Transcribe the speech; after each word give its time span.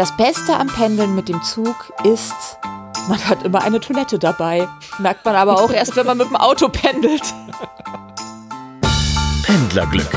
Das 0.00 0.16
Beste 0.16 0.56
am 0.56 0.68
Pendeln 0.68 1.14
mit 1.14 1.28
dem 1.28 1.42
Zug 1.42 1.92
ist, 2.04 2.32
man 3.06 3.22
hat 3.28 3.42
immer 3.42 3.60
eine 3.62 3.80
Toilette 3.80 4.18
dabei. 4.18 4.66
Merkt 4.98 5.26
man 5.26 5.34
aber 5.34 5.60
auch 5.60 5.70
erst, 5.70 5.94
wenn 5.94 6.06
man 6.06 6.16
mit 6.16 6.26
dem 6.26 6.36
Auto 6.36 6.70
pendelt. 6.70 7.20
Pendlerglück 9.42 10.08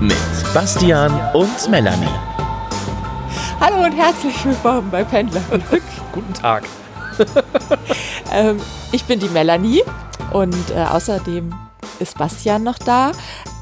mit 0.00 0.18
Bastian 0.52 1.18
und 1.32 1.70
Melanie. 1.70 2.12
Hallo 3.58 3.86
und 3.86 3.92
herzlich 3.92 4.44
willkommen 4.44 4.90
bei 4.90 5.02
Pendlerglück. 5.02 5.82
Guten 6.12 6.34
Tag. 6.34 6.64
ähm, 8.34 8.60
ich 8.92 9.02
bin 9.04 9.18
die 9.18 9.30
Melanie 9.30 9.82
und 10.34 10.70
äh, 10.72 10.84
außerdem 10.84 11.54
ist 12.00 12.18
Bastian 12.18 12.64
noch 12.64 12.76
da. 12.76 13.12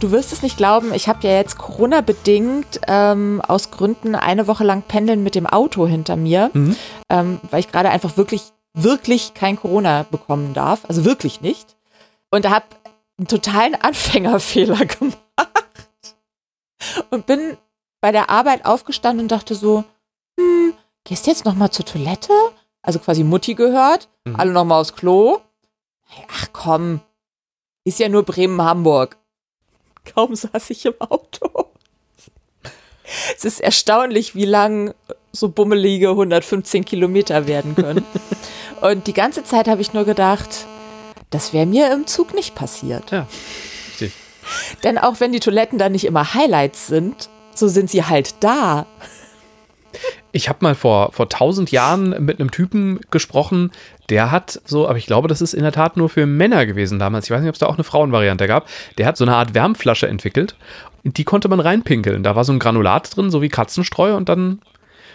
Du 0.01 0.13
wirst 0.13 0.33
es 0.33 0.41
nicht 0.41 0.57
glauben, 0.57 0.95
ich 0.95 1.09
habe 1.09 1.29
ja 1.29 1.35
jetzt 1.35 1.59
Corona-bedingt 1.59 2.81
ähm, 2.89 3.43
aus 3.47 3.71
Gründen 3.71 4.15
eine 4.15 4.47
Woche 4.47 4.65
lang 4.65 4.81
Pendeln 4.81 5.23
mit 5.23 5.35
dem 5.35 5.47
Auto 5.47 5.87
hinter 5.87 6.17
mir, 6.17 6.51
mhm. 6.55 6.75
ähm, 7.11 7.39
weil 7.51 7.61
ich 7.61 7.71
gerade 7.71 7.91
einfach 7.91 8.17
wirklich, 8.17 8.45
wirklich 8.73 9.35
kein 9.35 9.57
Corona 9.57 10.07
bekommen 10.11 10.55
darf. 10.55 10.87
Also 10.89 11.05
wirklich 11.05 11.43
nicht. 11.43 11.77
Und 12.31 12.47
da 12.47 12.51
habe 12.51 12.65
einen 13.19 13.29
totalen 13.29 13.75
Anfängerfehler 13.81 14.87
gemacht 14.87 15.19
und 17.11 17.27
bin 17.27 17.59
bei 18.01 18.11
der 18.11 18.31
Arbeit 18.31 18.65
aufgestanden 18.65 19.27
und 19.27 19.33
dachte 19.33 19.55
so, 19.55 19.85
hm, 20.39 20.73
gehst 21.05 21.27
jetzt 21.27 21.45
noch 21.45 21.55
mal 21.55 21.71
zur 21.71 21.85
Toilette? 21.85 22.33
Also 22.81 23.01
quasi 23.01 23.23
Mutti 23.23 23.55
gehört, 23.55 24.09
mhm. 24.25 24.37
alle 24.37 24.53
noch 24.53 24.65
mal 24.65 24.81
aufs 24.81 24.95
Klo. 24.95 25.41
Ach 26.33 26.47
komm, 26.55 27.01
ist 27.85 27.99
ja 27.99 28.09
nur 28.09 28.23
Bremen-Hamburg. 28.23 29.20
Kaum 30.05 30.35
saß 30.35 30.71
ich 30.71 30.87
im 30.87 30.95
Auto. 31.01 31.71
Es 33.37 33.45
ist 33.45 33.61
erstaunlich, 33.61 34.35
wie 34.35 34.45
lang 34.45 34.95
so 35.33 35.49
bummelige 35.49 36.11
115 36.11 36.85
Kilometer 36.85 37.47
werden 37.47 37.75
können. 37.75 38.05
Und 38.81 39.07
die 39.07 39.13
ganze 39.13 39.45
Zeit 39.45 39.69
habe 39.69 39.81
ich 39.81 39.93
nur 39.93 40.05
gedacht, 40.05 40.67
das 41.31 41.53
wäre 41.53 41.67
mir 41.67 41.93
im 41.93 42.07
Zug 42.07 42.35
nicht 42.35 42.55
passiert. 42.55 43.11
Ja, 43.11 43.27
richtig. 43.89 44.13
Denn 44.83 44.99
auch 44.99 45.21
wenn 45.21 45.33
die 45.33 45.41
Toiletten 45.41 45.79
dann 45.79 45.93
nicht 45.93 46.05
immer 46.05 46.35
Highlights 46.35 46.87
sind, 46.87 47.29
so 47.55 47.69
sind 47.69 47.91
sie 47.91 48.05
halt 48.05 48.35
da. 48.41 48.87
Ich 50.33 50.49
habe 50.49 50.59
mal 50.63 50.75
vor, 50.75 51.13
vor 51.13 51.29
tausend 51.29 51.71
Jahren 51.71 52.25
mit 52.25 52.41
einem 52.41 52.51
Typen 52.51 53.01
gesprochen, 53.11 53.73
der 54.11 54.31
hat 54.31 54.61
so, 54.65 54.89
aber 54.89 54.99
ich 54.99 55.07
glaube, 55.07 55.29
das 55.29 55.41
ist 55.41 55.55
in 55.55 55.63
der 55.63 55.73
Tat 55.73 55.97
nur 55.97 56.09
für 56.09 56.27
Männer 56.27 56.67
gewesen 56.67 56.99
damals. 56.99 57.27
Ich 57.27 57.31
weiß 57.31 57.41
nicht, 57.41 57.49
ob 57.49 57.55
es 57.55 57.61
da 57.61 57.67
auch 57.67 57.75
eine 57.75 57.85
Frauenvariante 57.85 58.47
gab. 58.47 58.67
Der 58.99 59.07
hat 59.07 59.17
so 59.17 59.25
eine 59.25 59.37
Art 59.37 59.55
Wärmflasche 59.55 60.09
entwickelt. 60.09 60.57
Die 61.05 61.25
konnte 61.25 61.49
man 61.49 61.61
reinpinkeln. 61.61 62.23
Da 62.23 62.37
war 62.37 62.45
so 62.45 62.53
ein 62.53 62.59
Granulat 62.59 63.17
drin, 63.17 63.31
so 63.31 63.41
wie 63.41 63.49
Katzenstreu 63.49 64.17
und 64.17 64.29
dann. 64.29 64.61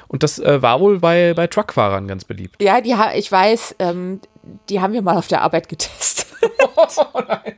Und 0.08 0.24
das 0.24 0.40
äh, 0.40 0.62
war 0.62 0.80
wohl 0.80 1.00
bei, 1.00 1.34
bei 1.36 1.48
Truckfahrern 1.48 2.08
ganz 2.08 2.24
beliebt. 2.24 2.62
Ja, 2.62 2.80
die 2.80 2.96
ich 3.16 3.32
weiß, 3.32 3.76
ähm, 3.80 4.22
die 4.70 4.80
haben 4.80 4.94
wir 4.94 5.02
mal 5.02 5.18
auf 5.18 5.28
der 5.28 5.42
Arbeit 5.42 5.68
getestet. 5.68 6.28
oh 6.76 7.20
nein. 7.28 7.56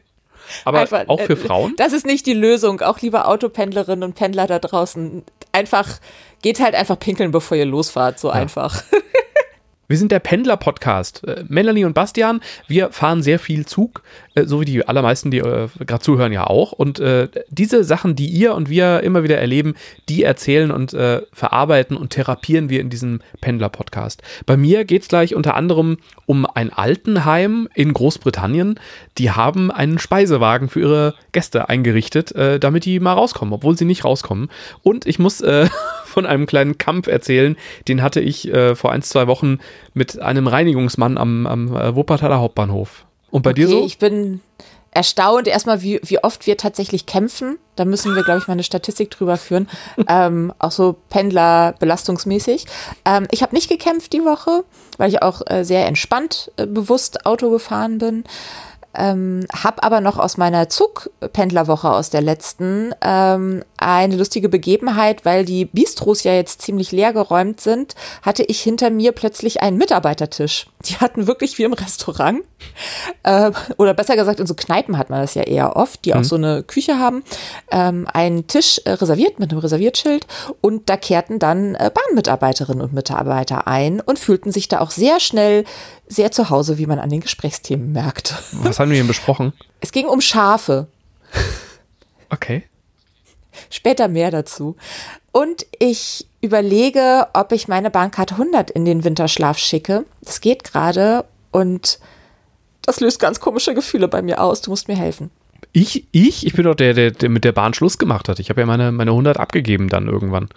Aber 0.65 0.80
Einfach, 0.80 1.08
auch 1.08 1.19
für 1.19 1.33
äh, 1.33 1.38
Frauen? 1.38 1.73
Das 1.77 1.93
ist 1.93 2.05
nicht 2.05 2.25
die 2.25 2.33
Lösung. 2.33 2.81
Auch 2.81 2.99
liebe 2.99 3.25
Autopendlerinnen 3.25 4.03
und 4.03 4.15
Pendler 4.15 4.47
da 4.47 4.59
draußen. 4.59 5.23
Einfach, 5.52 5.99
geht 6.41 6.59
halt 6.59 6.73
einfach 6.73 6.97
pinkeln, 6.97 7.31
bevor 7.31 7.58
ihr 7.58 7.65
losfahrt. 7.65 8.17
So 8.19 8.30
ja. 8.30 8.35
einfach. 8.35 8.83
Wir 9.89 9.97
sind 9.97 10.11
der 10.11 10.19
Pendler-Podcast. 10.19 11.23
Äh, 11.25 11.45
Melanie 11.47 11.85
und 11.85 11.93
Bastian, 11.93 12.41
wir 12.67 12.91
fahren 12.91 13.23
sehr 13.23 13.39
viel 13.39 13.66
Zug, 13.66 14.03
so 14.45 14.61
wie 14.61 14.66
die 14.66 14.88
allermeisten, 14.88 15.31
die 15.31 15.39
äh, 15.39 15.67
gerade 15.85 16.03
zuhören, 16.03 16.31
ja 16.31 16.45
auch. 16.45 16.71
Und 16.71 16.99
äh, 16.99 17.27
diese 17.49 17.83
Sachen, 17.83 18.16
die 18.16 18.27
ihr 18.27 18.53
und 18.53 18.69
wir 18.69 19.02
immer 19.02 19.23
wieder 19.23 19.38
erleben, 19.38 19.75
die 20.09 20.23
erzählen 20.23 20.71
und 20.71 20.93
äh, 20.93 21.21
verarbeiten 21.33 21.97
und 21.97 22.11
therapieren 22.11 22.69
wir 22.69 22.81
in 22.81 22.89
diesem 22.89 23.21
Pendler-Podcast. 23.41 24.21
Bei 24.45 24.58
mir 24.58 24.85
geht 24.85 25.03
es 25.03 25.08
gleich 25.08 25.35
unter 25.35 25.55
anderem 25.55 25.97
um 26.25 26.45
ein 26.45 26.71
Altenheim 26.71 27.67
in 27.73 27.93
Großbritannien. 27.93 28.80
Die 29.17 29.31
haben 29.31 29.71
einen 29.71 29.99
Speisewagen 29.99 30.69
für 30.69 30.81
ihre 30.81 31.14
Gäste 31.31 31.69
eingerichtet, 31.69 32.33
äh, 32.33 32.59
damit 32.59 32.86
die 32.86 32.99
mal 32.99 33.14
rauskommen, 33.14 33.54
obwohl 33.54 33.77
sie 33.77 33.86
nicht 33.86 34.05
rauskommen. 34.05 34.49
Und 34.83 35.05
ich 35.05 35.19
muss 35.19 35.43
von 36.05 36.25
einem 36.25 36.45
kleinen 36.45 36.77
Kampf 36.77 37.08
erzählen. 37.08 37.55
Den 37.87 38.02
hatte 38.02 38.19
ich 38.19 38.52
äh, 38.52 38.75
vor 38.75 38.92
ein, 38.92 39.02
zwei 39.02 39.27
Wochen 39.27 39.59
mit 39.93 40.19
einem 40.19 40.48
Reinigungsmann 40.48 41.17
am, 41.17 41.45
am 41.48 41.75
äh, 41.75 41.95
Wuppertaler 41.95 42.39
Hauptbahnhof. 42.39 43.06
Und 43.37 43.43
bei 43.43 43.52
okay, 43.52 43.61
dir 43.61 43.67
so? 43.67 43.86
Ich 43.86 43.99
bin 43.99 44.42
erstaunt 44.89 45.48
erstmal, 45.48 45.83
wie, 45.83 45.99
wie 46.03 46.23
oft 46.23 46.48
wir 46.48 46.58
tatsächlich 46.58 47.05
kämpfen. 47.05 47.59
Da 47.75 47.86
müssen 47.86 48.15
wir, 48.15 48.23
glaube 48.23 48.39
ich, 48.39 48.48
mal 48.48 48.53
eine 48.53 48.64
Statistik 48.64 49.11
drüber 49.11 49.37
führen. 49.37 49.70
ähm, 50.08 50.52
auch 50.58 50.71
so 50.71 50.95
Pendler 51.09 51.75
belastungsmäßig. 51.77 52.65
Ähm, 53.05 53.27
ich 53.30 53.43
habe 53.43 53.53
nicht 53.53 53.70
gekämpft 53.70 54.11
die 54.14 54.25
Woche, 54.25 54.64
weil 54.98 55.09
ich 55.09 55.21
auch 55.21 55.43
äh, 55.45 55.64
sehr 55.64 55.86
entspannt 55.86 56.52
äh, 56.58 56.65
bewusst 56.65 57.27
Auto 57.27 57.52
gefahren 57.52 57.99
bin. 57.99 58.23
Ähm, 58.97 59.45
hab 59.53 59.85
aber 59.85 60.02
noch 60.02 60.17
aus 60.17 60.37
meiner 60.37 60.69
Zugpendlerwoche 60.69 61.89
aus 61.89 62.09
der 62.09 62.21
letzten 62.21 62.93
ähm, 63.02 63.63
eine 63.77 64.15
lustige 64.15 64.49
Begebenheit, 64.49 65.23
weil 65.23 65.45
die 65.45 65.65
Bistros 65.65 66.23
ja 66.23 66.33
jetzt 66.33 66.63
ziemlich 66.63 66.91
leer 66.91 67.13
geräumt 67.13 67.61
sind, 67.61 67.93
hatte 68.23 68.43
ich 68.43 68.59
hinter 68.59 68.89
mir 68.89 69.11
plötzlich 69.11 69.61
einen 69.61 69.77
Mitarbeitertisch. 69.77 70.67
Die 70.86 70.95
hatten 70.95 71.27
wirklich 71.27 71.57
wie 71.57 71.63
im 71.63 71.73
Restaurant. 71.73 72.41
Äh, 73.23 73.52
oder 73.77 73.93
besser 73.93 74.15
gesagt, 74.15 74.39
in 74.39 74.47
so 74.47 74.55
Kneipen 74.55 74.97
hat 74.97 75.09
man 75.09 75.21
das 75.21 75.36
ja 75.36 75.43
eher 75.43 75.75
oft, 75.75 76.03
die 76.05 76.13
mhm. 76.13 76.19
auch 76.19 76.23
so 76.23 76.36
eine 76.36 76.63
Küche 76.63 76.97
haben. 76.97 77.23
Ähm, 77.71 78.07
einen 78.11 78.47
Tisch 78.47 78.81
äh, 78.86 78.91
reserviert 78.91 79.39
mit 79.39 79.52
einem 79.52 79.59
Reserviertschild 79.59 80.25
und 80.61 80.89
da 80.89 80.97
kehrten 80.97 81.37
dann 81.37 81.75
äh, 81.75 81.91
Bahnmitarbeiterinnen 81.93 82.81
und 82.81 82.93
Mitarbeiter 82.93 83.67
ein 83.67 83.99
und 84.02 84.17
fühlten 84.17 84.52
sich 84.52 84.67
da 84.67 84.80
auch 84.80 84.91
sehr 84.91 85.19
schnell 85.19 85.65
sehr 86.07 86.31
zu 86.31 86.49
Hause, 86.49 86.77
wie 86.77 86.86
man 86.86 86.99
an 86.99 87.09
den 87.09 87.19
Gesprächsthemen 87.19 87.91
merkt. 87.91 88.33
Was 88.53 88.80
haben 88.80 88.86
wir 88.89 88.98
denn 88.98 89.08
besprochen? 89.08 89.53
Es 89.80 89.92
ging 89.92 90.05
um 90.05 90.21
Schafe. 90.21 90.87
Okay. 92.30 92.64
Später 93.70 94.08
mehr 94.08 94.31
dazu. 94.31 94.75
Und 95.31 95.65
ich 95.80 96.27
überlege, 96.42 97.27
ob 97.33 97.52
ich 97.52 97.67
meine 97.67 97.89
Bahncard 97.89 98.33
100 98.33 98.70
in 98.71 98.86
den 98.86 99.03
Winterschlaf 99.03 99.58
schicke. 99.58 100.05
Das 100.21 100.42
geht 100.42 100.64
gerade 100.64 101.25
und 101.52 101.99
das 102.81 102.99
löst 102.99 103.20
ganz 103.20 103.39
komische 103.39 103.73
Gefühle 103.73 104.08
bei 104.08 104.21
mir 104.21 104.42
aus. 104.42 104.61
Du 104.61 104.71
musst 104.71 104.87
mir 104.87 104.98
helfen. 104.98 105.30
Ich? 105.73 106.05
Ich? 106.11 106.45
Ich 106.45 106.54
bin 106.54 106.65
doch 106.65 106.75
der, 106.75 106.93
der, 106.93 107.11
der 107.11 107.30
mit 107.30 107.43
der 107.43 107.52
Bahn 107.52 107.73
Schluss 107.73 107.98
gemacht 107.98 108.30
hat. 108.30 108.39
Ich 108.39 108.49
habe 108.49 108.61
ja 108.61 108.67
meine, 108.67 108.92
meine 108.92 109.11
100 109.11 109.37
abgegeben 109.37 109.89
dann 109.89 110.08
irgendwann. 110.08 110.49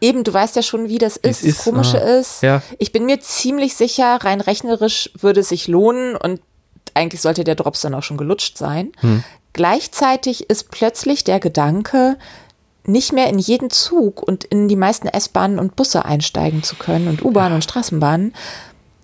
Eben, 0.00 0.24
du 0.24 0.32
weißt 0.32 0.56
ja 0.56 0.62
schon, 0.62 0.88
wie 0.88 0.98
das 0.98 1.16
ist. 1.16 1.46
Das 1.46 1.64
Komische 1.64 2.02
ah, 2.02 2.18
ist, 2.18 2.42
ja. 2.42 2.62
ich 2.78 2.90
bin 2.90 3.06
mir 3.06 3.20
ziemlich 3.20 3.76
sicher, 3.76 4.18
rein 4.22 4.40
rechnerisch 4.40 5.10
würde 5.18 5.40
es 5.40 5.50
sich 5.50 5.68
lohnen 5.68 6.16
und 6.16 6.40
eigentlich 6.94 7.20
sollte 7.20 7.44
der 7.44 7.54
Drops 7.54 7.80
dann 7.80 7.94
auch 7.94 8.02
schon 8.02 8.16
gelutscht 8.16 8.58
sein. 8.58 8.92
Hm. 9.00 9.24
Gleichzeitig 9.52 10.48
ist 10.48 10.70
plötzlich 10.70 11.24
der 11.24 11.40
Gedanke, 11.40 12.16
nicht 12.84 13.12
mehr 13.12 13.28
in 13.28 13.38
jeden 13.38 13.70
Zug 13.70 14.22
und 14.22 14.44
in 14.44 14.68
die 14.68 14.76
meisten 14.76 15.06
S-Bahnen 15.06 15.58
und 15.58 15.76
Busse 15.76 16.04
einsteigen 16.04 16.62
zu 16.62 16.76
können 16.76 17.08
und 17.08 17.24
U-Bahnen 17.24 17.50
ja. 17.50 17.54
und 17.56 17.62
Straßenbahnen, 17.62 18.34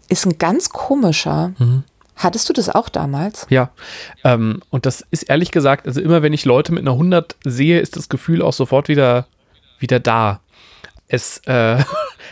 ist 0.09 0.27
ein 0.27 0.39
ganz 0.39 0.71
komischer. 0.71 1.53
Mhm. 1.59 1.85
Hattest 2.17 2.49
du 2.49 2.53
das 2.53 2.69
auch 2.69 2.89
damals? 2.89 3.47
Ja, 3.51 3.71
ähm, 4.25 4.61
und 4.71 4.87
das 4.87 5.05
ist 5.13 5.25
ehrlich 5.25 5.53
gesagt, 5.53 5.87
also 5.87 6.01
immer 6.01 6.23
wenn 6.23 6.33
ich 6.33 6.45
Leute 6.45 6.73
mit 6.73 6.83
einer 6.83 6.93
100 6.93 7.37
sehe, 7.45 7.79
ist 7.79 7.95
das 7.95 8.09
Gefühl 8.09 8.43
auch 8.43 8.53
sofort 8.53 8.89
wieder, 8.89 9.29
wieder 9.79 10.01
da 10.01 10.41
es, 11.07 11.39
äh, 11.47 11.79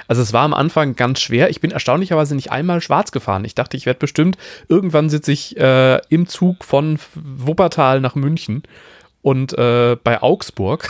also 0.09 0.23
es 0.23 0.33
war 0.33 0.43
am 0.43 0.55
Anfang 0.55 0.97
ganz 0.97 1.21
schwer. 1.21 1.51
Ich 1.51 1.61
bin 1.61 1.71
erstaunlicherweise 1.71 2.35
nicht 2.35 2.51
einmal 2.53 2.81
schwarz 2.81 3.13
gefahren. 3.13 3.45
Ich 3.45 3.55
dachte, 3.55 3.77
ich 3.77 3.87
werde 3.87 3.99
bestimmt, 3.99 4.37
irgendwann 4.69 5.11
sitze 5.11 5.33
ich 5.33 5.57
äh, 5.57 6.01
im 6.09 6.27
Zug 6.27 6.65
von 6.65 6.99
Wuppertal 7.15 8.01
nach 8.01 8.15
München 8.15 8.63
und 9.23 9.57
äh, 9.59 9.97
bei 10.03 10.23
Augsburg 10.23 10.89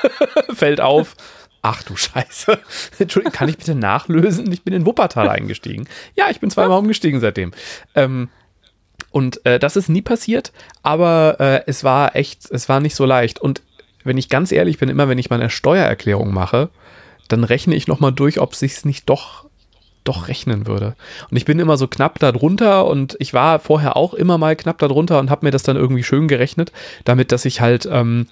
fällt 0.54 0.80
auf, 0.80 1.16
ach 1.60 1.82
du 1.82 1.96
Scheiße, 1.96 2.58
Entschuldigung, 2.98 3.32
kann 3.32 3.48
ich 3.48 3.58
bitte 3.58 3.74
nachlösen? 3.74 4.50
Ich 4.52 4.62
bin 4.62 4.74
in 4.74 4.86
Wuppertal 4.86 5.28
eingestiegen. 5.28 5.88
Ja, 6.14 6.30
ich 6.30 6.40
bin 6.40 6.50
zweimal 6.50 6.78
umgestiegen 6.78 7.20
seitdem. 7.20 7.52
Ähm, 7.94 8.28
und 9.10 9.44
äh, 9.46 9.58
das 9.58 9.76
ist 9.76 9.88
nie 9.88 10.02
passiert, 10.02 10.52
aber 10.82 11.36
äh, 11.38 11.60
es 11.66 11.84
war 11.84 12.16
echt, 12.16 12.50
es 12.50 12.68
war 12.68 12.80
nicht 12.80 12.96
so 12.96 13.04
leicht. 13.04 13.38
Und 13.38 13.62
wenn 14.02 14.18
ich 14.18 14.28
ganz 14.28 14.50
ehrlich 14.50 14.78
bin, 14.78 14.88
immer 14.88 15.08
wenn 15.08 15.18
ich 15.18 15.30
meine 15.30 15.50
Steuererklärung 15.50 16.32
mache, 16.32 16.70
dann 17.28 17.44
rechne 17.44 17.74
ich 17.74 17.86
nochmal 17.86 18.12
durch, 18.12 18.40
ob 18.40 18.54
sich's 18.54 18.84
nicht 18.84 19.08
doch 19.08 19.44
doch 20.04 20.28
rechnen 20.28 20.66
würde. 20.66 20.94
Und 21.30 21.36
ich 21.36 21.46
bin 21.46 21.58
immer 21.58 21.78
so 21.78 21.88
knapp 21.88 22.18
da 22.18 22.30
drunter 22.30 22.86
und 22.86 23.16
ich 23.18 23.32
war 23.32 23.58
vorher 23.58 23.96
auch 23.96 24.12
immer 24.12 24.36
mal 24.36 24.54
knapp 24.54 24.78
da 24.78 24.86
drunter 24.86 25.18
und 25.18 25.30
habe 25.30 25.46
mir 25.46 25.50
das 25.50 25.62
dann 25.62 25.76
irgendwie 25.76 26.02
schön 26.02 26.28
gerechnet, 26.28 26.72
damit 27.04 27.32
dass 27.32 27.46
ich 27.46 27.62
halt 27.62 27.88
ähm, 27.90 28.26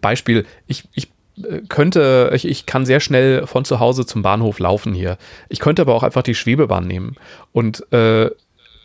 Beispiel, 0.00 0.46
ich, 0.66 0.84
ich 0.94 1.08
äh, 1.42 1.62
könnte, 1.68 2.30
ich, 2.34 2.46
ich 2.46 2.66
kann 2.66 2.86
sehr 2.86 3.00
schnell 3.00 3.46
von 3.46 3.64
zu 3.64 3.80
Hause 3.80 4.06
zum 4.06 4.22
Bahnhof 4.22 4.58
laufen 4.58 4.94
hier. 4.94 5.18
Ich 5.48 5.58
könnte 5.58 5.82
aber 5.82 5.94
auch 5.94 6.02
einfach 6.02 6.22
die 6.22 6.34
Schwebebahn 6.34 6.86
nehmen 6.86 7.16
und 7.52 7.92
äh, 7.92 8.30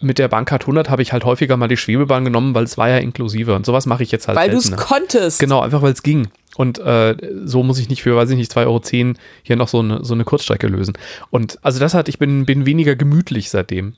mit 0.06 0.20
der 0.20 0.28
Bahncard 0.28 0.64
100 0.64 0.90
habe 0.90 1.02
ich 1.02 1.12
halt 1.12 1.26
häufiger 1.26 1.58
mal 1.58 1.68
die 1.68 1.78
Schwebebahn 1.78 2.24
genommen, 2.24 2.54
weil 2.54 2.64
es 2.64 2.78
war 2.78 2.90
ja 2.90 2.98
inklusive. 2.98 3.56
Und 3.56 3.66
sowas 3.66 3.86
mache 3.86 4.04
ich 4.04 4.12
jetzt 4.12 4.28
halt 4.28 4.38
Weil 4.38 4.52
du 4.52 4.58
es 4.58 4.72
konntest. 4.76 5.40
Genau, 5.40 5.62
einfach 5.62 5.82
weil 5.82 5.94
es 5.94 6.04
ging. 6.04 6.28
Und 6.56 6.80
äh, 6.80 7.16
so 7.44 7.64
muss 7.64 7.80
ich 7.80 7.90
nicht 7.90 8.04
für, 8.04 8.16
weiß 8.16 8.30
ich 8.30 8.38
nicht, 8.38 8.52
2,10 8.52 8.66
Euro 8.66 9.16
hier 9.44 9.56
noch 9.56 9.68
so 9.68 9.80
eine, 9.80 10.06
so 10.06 10.14
eine 10.14 10.24
Kurzstrecke 10.24 10.68
lösen. 10.68 10.94
Und 11.32 11.60
also 11.64 11.80
das 11.80 11.94
hat, 11.94 12.08
ich 12.08 12.20
bin, 12.20 12.46
bin 12.46 12.66
weniger 12.66 12.96
gemütlich 12.96 13.50
seitdem. 13.50 13.96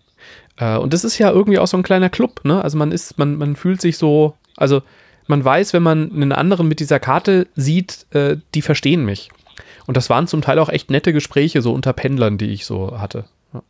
Äh, 0.58 0.78
und 0.78 0.94
das 0.94 1.04
ist 1.04 1.18
ja 1.18 1.30
irgendwie 1.30 1.60
auch 1.60 1.68
so 1.68 1.78
ein 1.78 1.84
kleiner 1.84 2.10
Club, 2.10 2.42
ne? 2.44 2.64
Also 2.64 2.78
man 2.78 2.92
ist, 2.92 3.18
man, 3.20 3.38
man 3.38 3.56
fühlt 3.56 3.82
sich 3.82 3.98
so, 3.98 4.36
also 4.56 4.82
man 5.28 5.44
weiß, 5.44 5.74
wenn 5.74 5.84
man 5.84 6.12
einen 6.12 6.32
anderen 6.32 6.68
mit 6.68 6.80
dieser 6.80 7.00
Karte 7.00 7.48
sieht, 7.56 8.08
äh, 8.12 8.38
die 8.56 8.62
verstehen 8.62 9.06
mich. 9.06 9.30
Und 9.86 9.98
das 9.98 10.10
waren 10.10 10.28
zum 10.28 10.42
Teil 10.42 10.60
auch 10.60 10.70
echt 10.70 10.90
nette 10.90 11.14
Gespräche 11.14 11.62
so 11.62 11.74
unter 11.74 11.94
Pendlern, 11.94 12.38
die 12.38 12.52
ich 12.52 12.66
so 12.66 13.00
hatte. 13.00 13.26
Ja. 13.54 13.64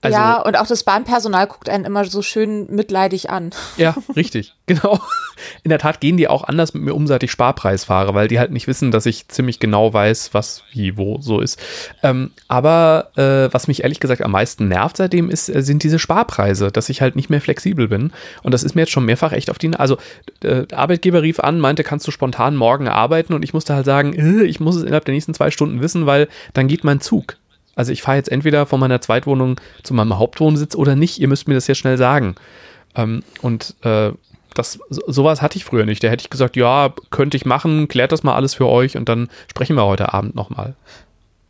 Also, 0.00 0.16
ja, 0.16 0.40
und 0.40 0.58
auch 0.58 0.66
das 0.66 0.84
Bahnpersonal 0.84 1.46
guckt 1.46 1.68
einen 1.68 1.84
immer 1.84 2.04
so 2.04 2.22
schön 2.22 2.66
mitleidig 2.74 3.30
an. 3.30 3.50
Ja, 3.76 3.94
richtig, 4.16 4.54
genau. 4.66 4.98
In 5.62 5.68
der 5.70 5.78
Tat 5.78 6.00
gehen 6.00 6.16
die 6.16 6.28
auch 6.28 6.44
anders 6.44 6.74
mit 6.74 6.82
mir 6.82 6.94
um, 6.94 7.06
seit 7.06 7.22
ich 7.22 7.30
Sparpreis 7.30 7.84
fahre, 7.84 8.14
weil 8.14 8.28
die 8.28 8.38
halt 8.38 8.50
nicht 8.50 8.66
wissen, 8.66 8.90
dass 8.90 9.06
ich 9.06 9.28
ziemlich 9.28 9.60
genau 9.60 9.92
weiß, 9.92 10.34
was 10.34 10.64
wie 10.72 10.96
wo 10.96 11.20
so 11.20 11.40
ist. 11.40 11.58
Ähm, 12.02 12.32
aber 12.48 13.10
äh, 13.16 13.52
was 13.52 13.68
mich 13.68 13.82
ehrlich 13.82 14.00
gesagt 14.00 14.22
am 14.22 14.32
meisten 14.32 14.68
nervt 14.68 14.96
seitdem 14.96 15.30
ist, 15.30 15.48
äh, 15.48 15.62
sind 15.62 15.82
diese 15.82 15.98
Sparpreise, 15.98 16.70
dass 16.72 16.88
ich 16.88 17.00
halt 17.00 17.16
nicht 17.16 17.30
mehr 17.30 17.40
flexibel 17.40 17.88
bin. 17.88 18.12
Und 18.42 18.52
das 18.52 18.64
ist 18.64 18.74
mir 18.74 18.82
jetzt 18.82 18.92
schon 18.92 19.04
mehrfach 19.04 19.32
echt 19.32 19.50
auf 19.50 19.58
die. 19.58 19.74
Also 19.74 19.96
äh, 20.42 20.66
der 20.66 20.78
Arbeitgeber 20.78 21.22
rief 21.22 21.40
an, 21.40 21.60
meinte, 21.60 21.84
kannst 21.84 22.06
du 22.06 22.10
spontan 22.10 22.56
morgen 22.56 22.88
arbeiten? 22.88 23.34
Und 23.34 23.44
ich 23.44 23.54
musste 23.54 23.74
halt 23.74 23.86
sagen, 23.86 24.14
äh, 24.14 24.44
ich 24.44 24.60
muss 24.60 24.76
es 24.76 24.82
innerhalb 24.82 25.04
der 25.04 25.14
nächsten 25.14 25.34
zwei 25.34 25.50
Stunden 25.50 25.80
wissen, 25.80 26.06
weil 26.06 26.28
dann 26.54 26.68
geht 26.68 26.84
mein 26.84 27.00
Zug. 27.00 27.36
Also 27.80 27.92
ich 27.92 28.02
fahre 28.02 28.18
jetzt 28.18 28.30
entweder 28.30 28.66
von 28.66 28.78
meiner 28.78 29.00
Zweitwohnung 29.00 29.58
zu 29.82 29.94
meinem 29.94 30.18
Hauptwohnsitz 30.18 30.74
oder 30.74 30.96
nicht. 30.96 31.18
Ihr 31.18 31.28
müsst 31.28 31.48
mir 31.48 31.54
das 31.54 31.66
jetzt 31.66 31.78
schnell 31.78 31.96
sagen. 31.96 32.34
Ähm, 32.94 33.22
und 33.40 33.74
äh, 33.80 34.12
das, 34.52 34.78
so, 34.90 35.00
sowas 35.06 35.40
hatte 35.40 35.56
ich 35.56 35.64
früher 35.64 35.86
nicht. 35.86 36.04
Da 36.04 36.08
hätte 36.08 36.20
ich 36.20 36.28
gesagt, 36.28 36.56
ja, 36.56 36.92
könnte 37.08 37.38
ich 37.38 37.46
machen, 37.46 37.88
klärt 37.88 38.12
das 38.12 38.22
mal 38.22 38.34
alles 38.34 38.52
für 38.52 38.66
euch 38.66 38.98
und 38.98 39.08
dann 39.08 39.30
sprechen 39.48 39.76
wir 39.76 39.86
heute 39.86 40.12
Abend 40.12 40.34
nochmal. 40.34 40.74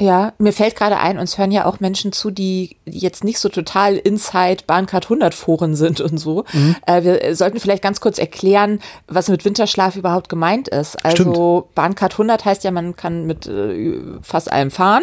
Ja, 0.00 0.32
mir 0.38 0.54
fällt 0.54 0.76
gerade 0.76 0.98
ein, 0.98 1.18
uns 1.18 1.36
hören 1.36 1.52
ja 1.52 1.66
auch 1.66 1.78
Menschen 1.78 2.10
zu, 2.12 2.30
die 2.30 2.76
jetzt 2.86 3.22
nicht 3.22 3.38
so 3.38 3.50
total 3.50 3.96
inside 3.96 4.64
Bahncard 4.66 5.04
100 5.04 5.34
Foren 5.34 5.76
sind 5.76 6.00
und 6.00 6.16
so. 6.16 6.44
Mhm. 6.54 6.76
Äh, 6.86 7.04
wir 7.04 7.36
sollten 7.36 7.60
vielleicht 7.60 7.82
ganz 7.82 8.00
kurz 8.00 8.18
erklären, 8.18 8.80
was 9.08 9.28
mit 9.28 9.44
Winterschlaf 9.44 9.96
überhaupt 9.96 10.30
gemeint 10.30 10.68
ist. 10.68 11.04
Also 11.04 11.22
Stimmt. 11.22 11.74
Bahncard 11.74 12.14
100 12.14 12.46
heißt 12.46 12.64
ja, 12.64 12.70
man 12.70 12.96
kann 12.96 13.26
mit 13.26 13.46
äh, 13.46 14.00
fast 14.22 14.50
allem 14.50 14.70
fahren, 14.70 15.02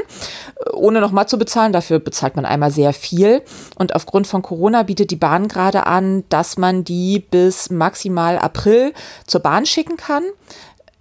ohne 0.74 1.00
nochmal 1.00 1.28
zu 1.28 1.38
bezahlen. 1.38 1.74
Dafür 1.74 2.00
bezahlt 2.00 2.36
man 2.36 2.46
einmal 2.46 2.72
sehr 2.72 2.92
viel. 2.92 3.44
Und 3.78 3.94
aufgrund 3.94 4.26
von 4.26 4.42
Corona 4.42 4.82
bietet 4.82 5.12
die 5.12 5.16
Bahn 5.16 5.48
gerade 5.48 5.86
an, 5.86 6.24
dass 6.30 6.58
man 6.58 6.84
die 6.84 7.20
bis 7.20 7.70
maximal 7.70 8.40
April 8.40 8.94
zur 9.28 9.42
Bahn 9.42 9.68
schicken 9.68 9.96
kann 9.96 10.24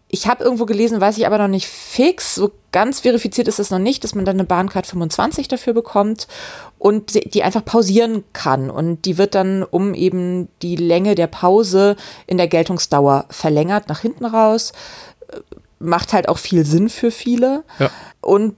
ich 0.08 0.28
habe 0.28 0.44
irgendwo 0.44 0.66
gelesen, 0.66 1.00
weiß 1.00 1.18
ich 1.18 1.26
aber 1.26 1.38
noch 1.38 1.48
nicht 1.48 1.66
fix, 1.66 2.36
so 2.36 2.52
ganz 2.70 3.00
verifiziert 3.00 3.48
ist 3.48 3.58
es 3.58 3.70
noch 3.70 3.78
nicht, 3.78 4.04
dass 4.04 4.14
man 4.14 4.24
dann 4.24 4.36
eine 4.36 4.44
Bahncard 4.44 4.86
25 4.86 5.48
dafür 5.48 5.72
bekommt 5.72 6.28
und 6.78 7.34
die 7.34 7.42
einfach 7.42 7.64
pausieren 7.64 8.22
kann. 8.32 8.70
Und 8.70 9.04
die 9.04 9.18
wird 9.18 9.34
dann 9.34 9.64
um 9.64 9.94
eben 9.94 10.48
die 10.62 10.76
Länge 10.76 11.16
der 11.16 11.26
Pause 11.26 11.96
in 12.26 12.36
der 12.36 12.46
Geltungsdauer 12.46 13.24
verlängert 13.30 13.88
nach 13.88 14.00
hinten 14.00 14.26
raus. 14.26 14.72
Macht 15.80 16.12
halt 16.12 16.28
auch 16.28 16.38
viel 16.38 16.64
Sinn 16.64 16.88
für 16.88 17.10
viele. 17.10 17.64
Ja. 17.78 17.90
Und 18.20 18.56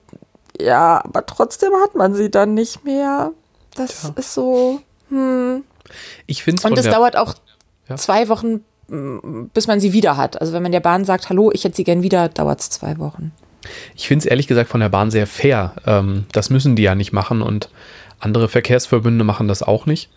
ja, 0.61 1.03
aber 1.05 1.25
trotzdem 1.25 1.73
hat 1.83 1.95
man 1.95 2.15
sie 2.15 2.31
dann 2.31 2.55
nicht 2.55 2.85
mehr. 2.85 3.33
Das 3.75 4.03
ja. 4.03 4.13
ist 4.17 4.35
so. 4.35 4.81
Hm. 5.09 5.65
Ich 6.27 6.43
finde 6.43 6.67
Und 6.69 6.79
es 6.79 6.85
dauert 6.85 7.17
auch 7.17 7.35
ja. 7.89 7.97
zwei 7.97 8.29
Wochen, 8.29 8.65
bis 8.89 9.67
man 9.67 9.81
sie 9.81 9.93
wieder 9.93 10.17
hat. 10.17 10.41
Also 10.41 10.53
wenn 10.53 10.63
man 10.63 10.73
der 10.73 10.81
Bahn 10.81 11.05
sagt, 11.05 11.29
hallo, 11.29 11.51
ich 11.53 11.65
hätte 11.65 11.77
sie 11.77 11.85
gern 11.85 12.03
wieder, 12.03 12.29
dauert 12.29 12.61
es 12.61 12.71
zwei 12.71 12.99
Wochen. 12.99 13.33
Ich 13.95 14.09
finde 14.09 14.25
es 14.25 14.27
ehrlich 14.27 14.47
gesagt 14.47 14.71
von 14.71 14.81
der 14.81 14.89
Bahn 14.89 15.11
sehr 15.11 15.27
fair. 15.27 15.75
Ähm, 15.87 16.25
das 16.33 16.51
müssen 16.51 16.77
die 16.77 16.83
ja 16.83 16.95
nicht 16.95 17.13
machen 17.13 17.43
und 17.43 17.69
andere 18.21 18.49
Verkehrsverbünde 18.49 19.25
machen 19.25 19.49
das 19.49 19.63
auch 19.63 19.87
nicht. 19.87 20.11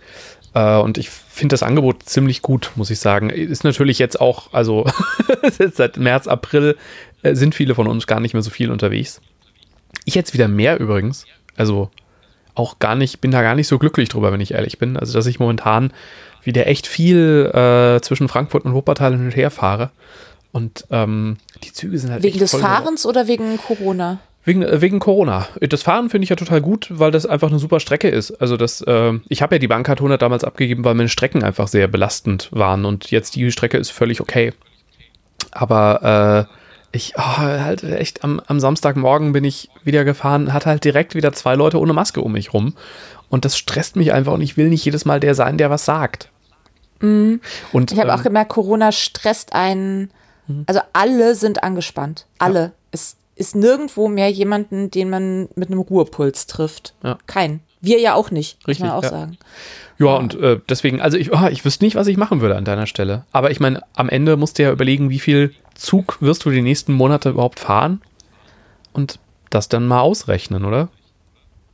Äh, 0.53 0.77
und 0.77 0.97
ich 0.97 1.09
finde 1.09 1.53
das 1.53 1.63
Angebot 1.63 2.03
ziemlich 2.03 2.41
gut, 2.41 2.71
muss 2.75 2.89
ich 2.89 3.00
sagen. 3.00 3.29
Ist 3.29 3.63
natürlich 3.63 4.00
jetzt 4.00 4.19
auch, 4.19 4.53
also 4.53 4.85
seit 5.74 5.97
März, 5.97 6.27
April 6.27 6.77
äh, 7.24 7.35
sind 7.35 7.56
viele 7.56 7.75
von 7.75 7.88
uns 7.88 8.07
gar 8.07 8.19
nicht 8.19 8.33
mehr 8.33 8.44
so 8.44 8.50
viel 8.50 8.71
unterwegs. 8.71 9.21
Ich 10.06 10.15
jetzt 10.15 10.33
wieder 10.33 10.47
mehr 10.47 10.79
übrigens. 10.79 11.25
Also 11.57 11.91
auch 12.56 12.80
gar 12.80 12.95
nicht, 12.95 13.21
bin 13.21 13.31
da 13.31 13.42
gar 13.42 13.56
nicht 13.56 13.68
so 13.68 13.80
glücklich 13.80 14.09
drüber, 14.09 14.31
wenn 14.31 14.42
ich 14.42 14.53
ehrlich 14.53 14.77
bin. 14.77 14.98
Also, 14.98 15.13
dass 15.13 15.25
ich 15.25 15.39
momentan 15.39 15.92
wieder 16.44 16.68
echt 16.68 16.88
viel 16.88 17.51
äh, 17.53 18.01
zwischen 18.01 18.27
Frankfurt 18.27 18.65
und 18.65 18.74
Wuppertal 18.74 19.13
hin 19.13 19.25
und 19.25 19.36
her 19.36 19.51
fahre. 19.51 19.92
Und 20.51 20.86
ähm, 20.92 21.38
die 21.63 21.71
Züge 21.71 21.98
sind 21.98 22.12
halt 22.12 22.24
Wegen 22.24 22.39
des 22.39 22.53
Fahrens 22.53 23.06
oder 23.06 23.27
wegen 23.27 23.57
Corona? 23.57 24.19
Wegen, 24.44 24.63
äh, 24.63 24.81
wegen 24.81 25.00
Corona. 25.00 25.48
Das 25.62 25.83
Fahren 25.83 26.09
finde 26.09 26.24
ich 26.24 26.30
ja 26.30 26.36
total 26.36 26.62
gut, 26.62 26.88
weil 26.89 27.12
das 27.12 27.25
einfach 27.25 27.50
eine 27.50 27.59
super 27.59 27.80
Strecke 27.80 28.09
ist. 28.09 28.31
Also 28.42 28.57
das, 28.57 28.81
äh, 28.81 29.13
ich 29.30 29.42
habe 29.42 29.56
ja 29.56 29.59
die 29.59 29.68
Bahncard 29.68 30.00
100 30.00 30.21
damals 30.21 30.44
abgegeben, 30.44 30.83
weil 30.83 30.95
meine 30.95 31.09
Strecken 31.09 31.44
einfach 31.44 31.68
sehr 31.68 31.88
belastend 31.88 32.50
waren 32.51 32.86
und 32.86 33.12
jetzt 33.12 33.36
die 33.36 33.51
Strecke 33.51 33.77
ist 33.77 33.92
völlig 33.92 34.19
okay. 34.19 34.53
Aber 35.51 36.48
äh, 36.50 36.60
ich, 36.91 37.13
oh, 37.17 37.21
halt 37.21 37.83
echt 37.83 38.23
am, 38.23 38.41
am 38.45 38.59
Samstagmorgen 38.59 39.31
bin 39.31 39.43
ich 39.43 39.69
wieder 39.83 40.03
gefahren, 40.03 40.53
hatte 40.53 40.69
halt 40.69 40.83
direkt 40.83 41.15
wieder 41.15 41.31
zwei 41.33 41.55
Leute 41.55 41.79
ohne 41.79 41.93
Maske 41.93 42.21
um 42.21 42.33
mich 42.33 42.53
rum. 42.53 42.73
Und 43.29 43.45
das 43.45 43.57
stresst 43.57 43.95
mich 43.95 44.13
einfach 44.13 44.33
und 44.33 44.41
ich 44.41 44.57
will 44.57 44.69
nicht 44.69 44.83
jedes 44.83 45.05
Mal 45.05 45.19
der 45.19 45.35
sein, 45.35 45.57
der 45.57 45.69
was 45.69 45.85
sagt. 45.85 46.29
Mhm. 46.99 47.39
Und, 47.71 47.91
ich 47.91 47.99
habe 47.99 48.09
ähm, 48.09 48.19
auch 48.19 48.23
gemerkt, 48.23 48.51
Corona 48.51 48.91
stresst 48.91 49.53
einen. 49.53 50.11
Mhm. 50.47 50.63
Also 50.67 50.81
alle 50.93 51.35
sind 51.35 51.63
angespannt. 51.63 52.25
Alle. 52.39 52.59
Ja. 52.59 52.71
Es 52.91 53.15
ist 53.35 53.55
nirgendwo 53.55 54.09
mehr 54.09 54.29
jemanden, 54.29 54.91
den 54.91 55.09
man 55.09 55.47
mit 55.55 55.69
einem 55.69 55.79
Ruhepuls 55.79 56.45
trifft. 56.47 56.93
Ja. 57.03 57.17
Kein. 57.25 57.61
Wir 57.79 57.99
ja 57.99 58.13
auch 58.13 58.29
nicht, 58.29 58.57
Richtig, 58.67 58.85
muss 58.85 58.89
man 58.89 58.97
auch 58.97 59.03
ja. 59.03 59.09
sagen. 59.09 59.38
Ja, 59.97 60.15
und 60.15 60.35
äh, 60.35 60.59
deswegen, 60.69 61.01
also 61.01 61.17
ich, 61.17 61.33
oh, 61.33 61.47
ich 61.49 61.65
wüsste 61.65 61.83
nicht, 61.83 61.95
was 61.95 62.07
ich 62.07 62.17
machen 62.17 62.41
würde 62.41 62.55
an 62.55 62.65
deiner 62.65 62.85
Stelle. 62.85 63.25
Aber 63.31 63.49
ich 63.49 63.59
meine, 63.59 63.81
am 63.95 64.09
Ende 64.09 64.38
musst 64.38 64.59
du 64.59 64.63
ja 64.63 64.71
überlegen, 64.71 65.09
wie 65.09 65.19
viel 65.19 65.53
Zug 65.81 66.21
wirst 66.21 66.45
du 66.45 66.51
die 66.51 66.61
nächsten 66.61 66.93
Monate 66.93 67.29
überhaupt 67.29 67.59
fahren 67.59 68.01
und 68.93 69.19
das 69.49 69.67
dann 69.67 69.87
mal 69.87 70.01
ausrechnen, 70.01 70.65
oder? 70.65 70.89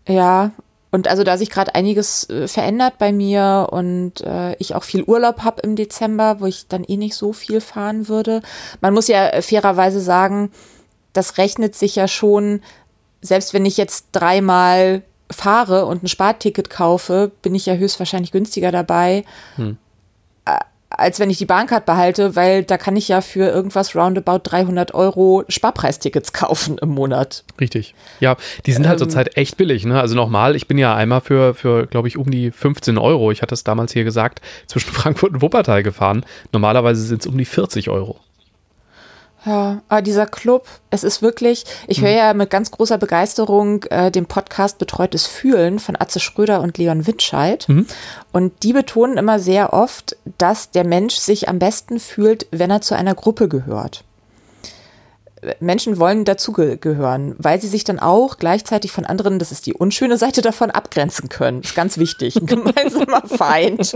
Ja, 0.07 0.51
und 0.92 1.07
also 1.07 1.24
da 1.24 1.38
sich 1.38 1.50
gerade 1.50 1.75
einiges 1.75 2.30
äh, 2.30 2.48
verändert 2.48 2.98
bei 2.98 3.12
mir 3.12 3.68
und 3.71 4.21
äh, 4.21 4.56
ich 4.56 4.74
auch 4.74 4.83
viel 4.83 5.04
Urlaub 5.04 5.44
habe 5.44 5.62
im 5.62 5.75
Dezember, 5.75 6.39
wo 6.39 6.45
ich 6.45 6.68
dann 6.68 6.86
eh 6.86 6.98
nicht 6.98 7.15
so 7.15 7.33
viel 7.33 7.59
fahren 7.59 8.07
würde. 8.07 8.42
Man 8.80 8.94
muss 8.94 9.07
ja 9.09 9.27
äh, 9.27 9.42
fairerweise 9.42 10.00
sagen, 10.00 10.51
das 11.12 11.38
rechnet 11.38 11.75
sich 11.75 11.95
ja 11.95 12.07
schon, 12.07 12.62
selbst 13.21 13.54
wenn 13.54 13.65
ich 13.65 13.75
jetzt 13.75 14.07
dreimal 14.13 15.04
fahre 15.30 15.85
und 15.85 16.04
ein 16.04 16.07
Sparticket 16.07 16.69
kaufe, 16.69 17.31
bin 17.42 17.54
ich 17.54 17.66
ja 17.66 17.73
höchstwahrscheinlich 17.73 18.31
günstiger 18.31 18.71
dabei. 18.71 19.26
Hm 19.57 19.78
als 20.90 21.20
wenn 21.20 21.30
ich 21.30 21.38
die 21.38 21.46
Bahncard 21.46 21.86
behalte, 21.86 22.36
weil 22.36 22.64
da 22.64 22.78
kann 22.78 22.96
ich 22.96 23.08
ja 23.08 23.22
für 23.22 23.50
irgendwas 23.50 23.96
roundabout 23.96 24.40
300 24.44 24.94
Euro 24.94 25.44
Sparpreistickets 25.50 26.34
kaufen 26.34 26.78
im 26.78 26.90
Monat. 26.90 27.44
Richtig. 27.60 27.94
Ja, 28.20 28.38
die 28.66 28.72
sind 28.72 28.88
halt 28.88 29.02
ähm, 29.02 29.10
zurzeit 29.10 29.36
echt 29.38 29.58
billig. 29.58 29.86
Ne? 29.86 30.00
Also 30.00 30.16
nochmal, 30.16 30.56
ich 30.56 30.68
bin 30.68 30.78
ja 30.78 30.96
einmal 30.96 31.22
für, 31.22 31.54
für 31.54 31.88
glaube 31.88 32.08
ich, 32.08 32.18
um 32.18 32.30
die 32.32 32.52
15 32.52 32.98
Euro, 32.98 33.32
ich 33.32 33.42
hatte 33.42 33.54
es 33.54 33.64
damals 33.64 33.94
hier 33.94 34.04
gesagt, 34.04 34.42
zwischen 34.68 34.92
Frankfurt 34.94 35.34
und 35.34 35.42
Wuppertal 35.42 35.84
gefahren. 35.84 36.26
Normalerweise 36.54 37.02
sind 37.02 37.22
es 37.22 37.28
um 37.28 37.38
die 37.38 37.46
40 37.46 37.90
Euro. 37.90 38.20
Ja, 39.47 39.81
aber 39.87 40.01
dieser 40.01 40.25
Club, 40.25 40.68
es 40.89 41.06
ist 41.06 41.21
wirklich, 41.21 41.63
ich 41.87 42.01
höre 42.01 42.11
mhm. 42.11 42.18
ja 42.18 42.33
mit 42.33 42.49
ganz 42.49 42.69
großer 42.69 42.97
Begeisterung 42.97 43.83
äh, 43.85 44.11
den 44.11 44.25
Podcast 44.25 44.77
Betreutes 44.77 45.25
Fühlen 45.25 45.80
von 45.80 45.95
Atze 45.97 46.19
Schröder 46.19 46.59
und 46.59 46.77
Leon 46.77 47.07
Windscheid. 47.07 47.68
Mhm. 47.69 47.87
Und 48.33 48.63
die 48.63 48.73
betonen 48.73 49.18
immer 49.18 49.39
sehr 49.39 49.71
oft, 49.71 50.18
dass 50.37 50.71
der 50.71 50.83
Mensch 50.83 51.16
sich 51.16 51.47
am 51.47 51.59
besten 51.59 52.01
fühlt, 52.01 52.45
wenn 52.51 52.69
er 52.69 52.81
zu 52.81 52.94
einer 52.94 53.16
Gruppe 53.16 53.47
gehört. 53.47 54.04
Menschen 55.61 55.97
wollen 55.97 56.25
dazugehören, 56.25 57.35
weil 57.37 57.61
sie 57.61 57.68
sich 57.68 57.85
dann 57.85 57.99
auch 57.99 58.37
gleichzeitig 58.37 58.92
von 58.92 59.06
anderen, 59.06 59.39
das 59.39 59.54
ist 59.54 59.66
die 59.66 59.73
unschöne 59.73 60.18
Seite 60.18 60.42
davon, 60.42 60.71
abgrenzen 60.71 61.30
können. 61.30 61.61
Das 61.61 61.71
ist 61.71 61.75
ganz 61.75 61.97
wichtig. 61.97 62.35
Ein 62.35 62.47
gemeinsamer 62.47 63.21
Feind. 63.25 63.94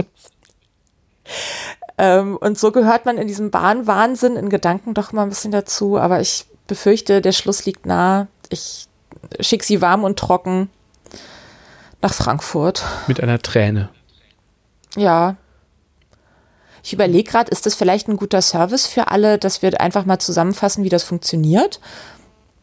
Ähm, 2.01 2.35
und 2.35 2.57
so 2.57 2.71
gehört 2.71 3.05
man 3.05 3.19
in 3.19 3.27
diesem 3.27 3.51
Bahnwahnsinn 3.51 4.35
in 4.35 4.49
Gedanken 4.49 4.95
doch 4.95 5.11
mal 5.11 5.21
ein 5.21 5.29
bisschen 5.29 5.51
dazu. 5.51 5.99
Aber 5.99 6.19
ich 6.19 6.45
befürchte, 6.65 7.21
der 7.21 7.31
Schluss 7.31 7.67
liegt 7.67 7.85
nah. 7.85 8.27
Ich 8.49 8.87
schicke 9.39 9.63
sie 9.63 9.83
warm 9.83 10.03
und 10.03 10.17
trocken 10.17 10.71
nach 12.01 12.15
Frankfurt. 12.15 12.83
Mit 13.05 13.21
einer 13.21 13.39
Träne. 13.39 13.89
Ja. 14.97 15.35
Ich 16.83 16.91
überlege 16.91 17.29
gerade, 17.29 17.51
ist 17.51 17.67
das 17.67 17.75
vielleicht 17.75 18.07
ein 18.07 18.17
guter 18.17 18.41
Service 18.41 18.87
für 18.87 19.09
alle, 19.09 19.37
dass 19.37 19.61
wir 19.61 19.79
einfach 19.79 20.05
mal 20.05 20.17
zusammenfassen, 20.17 20.83
wie 20.83 20.89
das 20.89 21.03
funktioniert? 21.03 21.79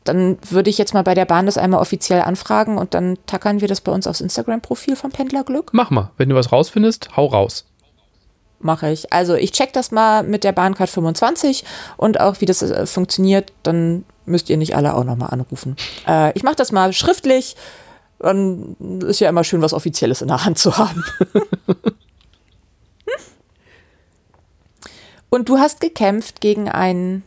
dann 0.05 0.39
würde 0.49 0.71
ich 0.71 0.79
jetzt 0.79 0.95
mal 0.95 1.03
bei 1.03 1.15
der 1.15 1.27
Bahn 1.27 1.45
das 1.45 1.59
einmal 1.59 1.81
offiziell 1.81 2.23
anfragen 2.23 2.79
und 2.79 2.95
dann 2.95 3.19
tackern 3.27 3.61
wir 3.61 3.69
das 3.69 3.83
bei 3.83 3.93
uns 3.93 4.07
aufs 4.07 4.23
Instagram-Profil 4.23 4.97
vom 4.97 5.11
Pendlerglück. 5.11 5.73
Mach 5.73 5.91
mal. 5.91 6.13
Wenn 6.17 6.31
du 6.31 6.35
was 6.35 6.51
rausfindest, 6.51 7.15
hau 7.15 7.27
raus. 7.27 7.67
Mache 8.61 8.91
ich. 8.91 9.13
Also 9.13 9.35
ich 9.35 9.53
check 9.53 9.73
das 9.73 9.93
mal 9.93 10.25
mit 10.25 10.43
der 10.43 10.53
Bahncard 10.53 10.91
25 10.91 11.65
und 11.97 12.21
auch 12.21 12.41
wie 12.41 12.47
das 12.47 12.63
äh, 12.63 12.87
funktioniert, 12.87 13.53
dann 13.63 14.05
müsst 14.27 14.51
ihr 14.51 14.57
nicht 14.57 14.75
alle 14.75 14.95
auch 14.95 15.05
nochmal 15.05 15.31
anrufen. 15.31 15.77
Äh, 16.07 16.33
ich 16.37 16.43
mache 16.43 16.57
das 16.57 16.73
mal 16.73 16.93
schriftlich. 16.93 17.57
Dann 18.19 18.77
ist 19.07 19.21
ja 19.21 19.29
immer 19.29 19.45
schön, 19.45 19.63
was 19.63 19.73
Offizielles 19.73 20.23
in 20.23 20.29
der 20.29 20.45
Hand 20.45 20.59
zu 20.59 20.77
haben. 20.77 21.05
Und 25.31 25.49
du 25.49 25.59
hast 25.59 25.81
gekämpft 25.81 26.41
gegen 26.41 26.69
einen. 26.69 27.23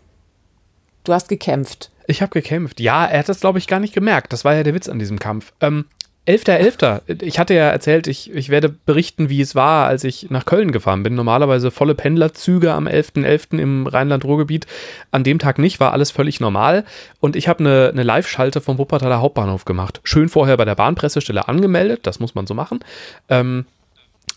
Du 1.04 1.14
hast 1.14 1.30
gekämpft. 1.30 1.92
Ich 2.08 2.22
habe 2.22 2.32
gekämpft. 2.32 2.80
Ja, 2.80 3.06
er 3.06 3.20
hat 3.20 3.30
das, 3.30 3.40
glaube 3.40 3.60
ich, 3.60 3.68
gar 3.68 3.80
nicht 3.80 3.94
gemerkt. 3.94 4.34
Das 4.34 4.44
war 4.44 4.54
ja 4.56 4.64
der 4.64 4.74
Witz 4.74 4.90
an 4.90 5.00
diesem 5.00 5.20
Kampf. 5.20 5.54
Ähm, 5.62 5.86
11.11. 6.28 7.24
Ich 7.24 7.40
hatte 7.40 7.56
ja 7.56 7.70
erzählt, 7.70 8.06
ich, 8.06 8.32
ich 8.32 8.50
werde 8.50 8.70
berichten, 8.70 9.30
wie 9.30 9.42
es 9.42 9.56
war, 9.56 9.88
als 9.88 10.04
ich 10.04 10.30
nach 10.30 10.46
Köln 10.46 10.72
gefahren 10.72 11.02
bin. 11.02 11.16
Normalerweise 11.16 11.72
volle 11.72 11.96
Pendlerzüge 11.96 12.74
am 12.74 12.88
11.11. 12.88 13.26
.11. 13.26 13.60
im 13.60 13.88
Rheinland-Ruhr-Gebiet. 13.88 14.68
An 15.10 15.24
dem 15.24 15.40
Tag 15.40 15.58
nicht, 15.58 15.80
war 15.80 15.94
alles 15.94 16.12
völlig 16.12 16.40
normal. 16.40 16.86
Und 17.20 17.36
ich 17.36 17.48
habe 17.48 17.62
eine, 17.62 17.90
eine 17.92 18.04
Live-Schalte 18.04 18.62
vom 18.62 18.78
Wuppertaler 18.78 19.20
Hauptbahnhof 19.20 19.66
gemacht. 19.66 20.00
Schön 20.04 20.30
vorher 20.30 20.58
bei 20.58 20.66
der 20.66 20.76
Bahnpressestelle 20.76 21.48
angemeldet, 21.48 22.02
das 22.04 22.20
muss 22.20 22.36
man 22.36 22.46
so 22.46 22.54
machen. 22.54 22.82
Ähm, 23.28 23.66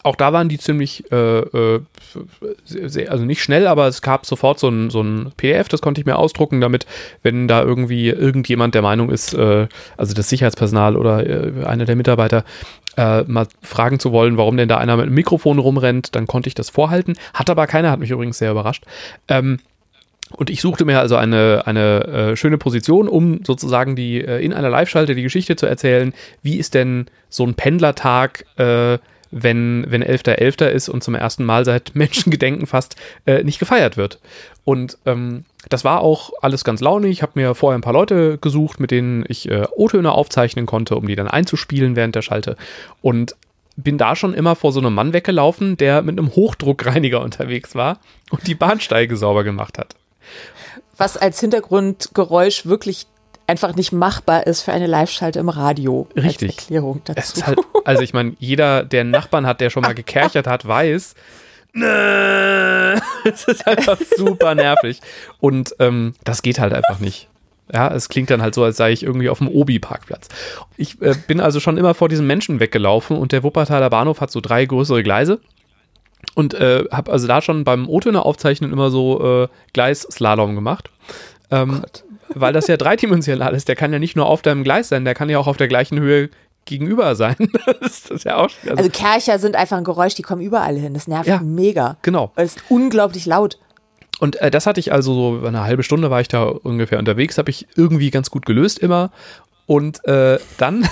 auch 0.05 0.17
da 0.17 0.33
waren 0.33 0.49
die 0.49 0.59
ziemlich, 0.59 1.11
äh, 1.11 1.39
äh, 1.39 1.81
sehr, 2.65 3.11
also 3.11 3.25
nicht 3.25 3.43
schnell, 3.43 3.67
aber 3.67 3.89
es 3.89 4.03
gab 4.03 4.27
sofort 4.27 4.59
so 4.59 4.69
ein, 4.69 4.91
so 4.91 5.01
ein 5.01 5.33
PDF, 5.37 5.69
das 5.69 5.81
konnte 5.81 6.01
ich 6.01 6.07
mir 6.07 6.17
ausdrucken, 6.17 6.61
damit, 6.61 6.87
wenn 7.23 7.49
da 7.49 7.63
irgendwie 7.63 8.11
irgendjemand 8.11 8.75
der 8.75 8.83
Meinung 8.83 9.11
ist, 9.11 9.33
äh, 9.33 9.67
also 9.97 10.15
das 10.15 10.29
Sicherheitspersonal 10.29 10.97
oder 10.97 11.27
äh, 11.27 11.65
einer 11.65 11.87
der 11.87 11.97
Mitarbeiter, 11.97 12.45
äh, 12.97 13.23
mal 13.23 13.47
fragen 13.63 13.99
zu 13.99 14.13
wollen, 14.13 14.37
warum 14.37 14.57
denn 14.57 14.69
da 14.69 14.77
einer 14.77 14.97
mit 14.97 15.07
einem 15.07 15.15
Mikrofon 15.15 15.59
rumrennt, 15.59 16.15
dann 16.15 16.27
konnte 16.27 16.49
ich 16.49 16.55
das 16.55 16.69
vorhalten. 16.69 17.15
Hat 17.33 17.49
aber 17.49 17.67
keiner, 17.67 17.91
hat 17.91 17.99
mich 17.99 18.11
übrigens 18.11 18.39
sehr 18.39 18.51
überrascht. 18.51 18.85
Ähm, 19.29 19.59
und 20.31 20.51
ich 20.51 20.61
suchte 20.61 20.85
mir 20.85 21.01
also 21.01 21.17
eine, 21.17 21.63
eine 21.67 22.05
äh, 22.05 22.37
schöne 22.37 22.59
Position, 22.59 23.09
um 23.09 23.45
sozusagen 23.45 23.97
die 23.97 24.21
äh, 24.21 24.45
in 24.45 24.53
einer 24.53 24.69
Live-Schalte 24.69 25.15
die 25.15 25.23
Geschichte 25.23 25.57
zu 25.57 25.67
erzählen. 25.67 26.13
Wie 26.43 26.57
ist 26.57 26.75
denn 26.75 27.07
so 27.29 27.45
ein 27.45 27.55
Pendlertag 27.55 28.45
äh, 28.59 28.99
wenn, 29.35 29.85
wenn 29.89 30.03
11.11. 30.03 30.39
.11. 30.39 30.67
ist 30.67 30.89
und 30.89 31.03
zum 31.03 31.15
ersten 31.15 31.45
Mal 31.45 31.65
seit 31.65 31.95
Menschengedenken 31.95 32.67
fast 32.67 32.97
äh, 33.27 33.43
nicht 33.43 33.59
gefeiert 33.59 33.97
wird. 33.97 34.21
Und 34.65 34.97
ähm, 35.05 35.45
das 35.69 35.85
war 35.85 36.01
auch 36.01 36.31
alles 36.41 36.65
ganz 36.65 36.81
launig. 36.81 37.11
Ich 37.11 37.23
habe 37.23 37.33
mir 37.35 37.55
vorher 37.55 37.77
ein 37.77 37.83
paar 37.83 37.93
Leute 37.93 38.39
gesucht, 38.39 38.81
mit 38.81 38.91
denen 38.91 39.25
ich 39.29 39.51
äh, 39.51 39.67
O-Töne 39.75 40.13
aufzeichnen 40.13 40.67
konnte, 40.67 40.97
um 40.97 41.07
die 41.07 41.17
dann 41.17 41.29
einzuspielen 41.29 41.97
während 41.97 42.15
der 42.15 42.23
Schalte. 42.23 42.57
Und 43.03 43.37
bin 43.77 43.99
da 43.99 44.15
schon 44.15 44.35
immer 44.35 44.55
vor 44.55 44.73
so 44.73 44.81
einem 44.81 44.95
Mann 44.95 45.13
weggelaufen, 45.13 45.77
der 45.77 46.03
mit 46.03 46.19
einem 46.19 46.35
Hochdruckreiniger 46.35 47.21
unterwegs 47.23 47.75
war 47.75 47.99
und 48.31 48.47
die 48.47 48.55
Bahnsteige 48.55 49.17
sauber 49.17 49.45
gemacht 49.45 49.79
hat. 49.79 49.97
Was 50.97 51.17
als 51.17 51.41
Hintergrundgeräusch 51.41 52.67
wirklich 52.67 53.07
einfach 53.47 53.77
nicht 53.77 53.93
machbar 53.93 54.47
ist 54.47 54.63
für 54.63 54.73
eine 54.73 54.87
Live-Schalte 54.87 55.39
im 55.39 55.49
Radio. 55.49 56.09
Richtig. 56.17 56.51
Als 56.51 56.59
Erklärung 56.59 57.03
dazu. 57.05 57.47
Halt, 57.47 57.59
also 57.85 58.03
ich 58.03 58.15
meine, 58.15 58.35
jeder, 58.39 58.85
der 58.85 59.03
einen 59.03 59.11
Nachbarn 59.11 59.47
hat, 59.47 59.61
der 59.61 59.71
schon 59.71 59.83
mal 59.83 59.95
gekerchert 59.95 60.47
hat, 60.47 60.67
weiß, 60.67 61.15
es 61.75 63.45
ist 63.49 63.67
einfach 63.67 63.99
super 64.17 64.55
nervig. 64.55 65.01
Und 65.41 65.75
ähm, 65.81 66.15
das 66.23 66.43
geht 66.43 66.61
halt 66.61 66.73
einfach 66.73 67.01
nicht. 67.01 67.29
Ja, 67.73 67.93
es 67.93 68.09
klingt 68.09 68.31
dann 68.31 68.43
halt 68.43 68.55
so, 68.55 68.63
als 68.63 68.77
sei 68.77 68.93
ich 68.93 69.03
irgendwie 69.03 69.29
auf 69.29 69.39
dem 69.39 69.49
Obi-Parkplatz. 69.49 70.29
Ich 70.77 71.01
äh, 71.03 71.15
bin 71.27 71.41
also 71.41 71.61
schon 71.61 71.79
immer 71.79 71.95
vor 71.95 72.09
diesen 72.09 72.27
Menschen 72.27 72.61
weggelaufen 72.61 73.17
und 73.17 73.33
der 73.33 73.43
Wuppertaler 73.43 73.91
Bahnhof 73.91 74.21
hat 74.21 74.31
so 74.31 74.41
drei 74.41 74.67
größere 74.67 75.03
Gleise. 75.03 75.41
Und 76.35 76.55
äh, 76.55 76.85
habe 76.91 77.11
also 77.11 77.27
da 77.27 77.43
schon 77.43 77.65
beim 77.65 77.89
O-Töne 77.89 78.25
aufzeichnen 78.25 78.73
immer 78.73 78.91
so 78.91 79.45
äh, 79.45 79.49
Gleisslalom 79.73 80.55
gemacht. 80.55 80.91
Ähm, 81.51 81.83
oh 81.85 82.04
weil 82.29 82.53
das 82.53 82.67
ja 82.67 82.77
dreidimensional 82.77 83.55
ist. 83.55 83.69
Der 83.69 83.77
kann 83.77 83.93
ja 83.93 83.99
nicht 83.99 84.17
nur 84.17 84.27
auf 84.27 84.43
deinem 84.43 84.65
Gleis 84.65 84.89
sein, 84.89 85.05
der 85.05 85.15
kann 85.15 85.29
ja 85.29 85.39
auch 85.39 85.47
auf 85.47 85.57
der 85.57 85.69
gleichen 85.69 85.99
Höhe 85.99 86.31
gegenüber 86.65 87.15
sein. 87.15 87.37
das 87.81 88.11
ist 88.11 88.25
ja 88.25 88.37
auch, 88.37 88.51
also, 88.63 88.77
also 88.77 88.91
Kercher 88.91 89.39
sind 89.39 89.57
einfach 89.57 89.77
ein 89.77 89.85
Geräusch, 89.85 90.15
die 90.15 90.23
kommen 90.23 90.43
überall 90.43 90.77
hin. 90.77 90.95
Das 90.95 91.09
nervt 91.09 91.29
ja, 91.29 91.41
mega. 91.41 91.97
Genau. 92.03 92.33
Es 92.37 92.57
ist 92.57 92.65
unglaublich 92.69 93.27
laut. 93.27 93.59
Und 94.21 94.37
äh, 94.37 94.51
das 94.51 94.67
hatte 94.67 94.81
ich 94.81 94.93
also 94.93 95.15
so, 95.41 95.47
eine 95.47 95.63
halbe 95.63 95.83
Stunde 95.83 96.11
war 96.11 96.21
ich 96.21 96.29
da 96.29 96.45
ungefähr 96.45 96.99
unterwegs, 96.99 97.39
habe 97.39 97.51
ich 97.51 97.67
irgendwie 97.77 98.11
ganz 98.11 98.31
gut 98.31 98.47
gelöst 98.47 98.79
immer. 98.79 99.11
Und 99.67 100.05
äh, 100.07 100.39
dann 100.59 100.89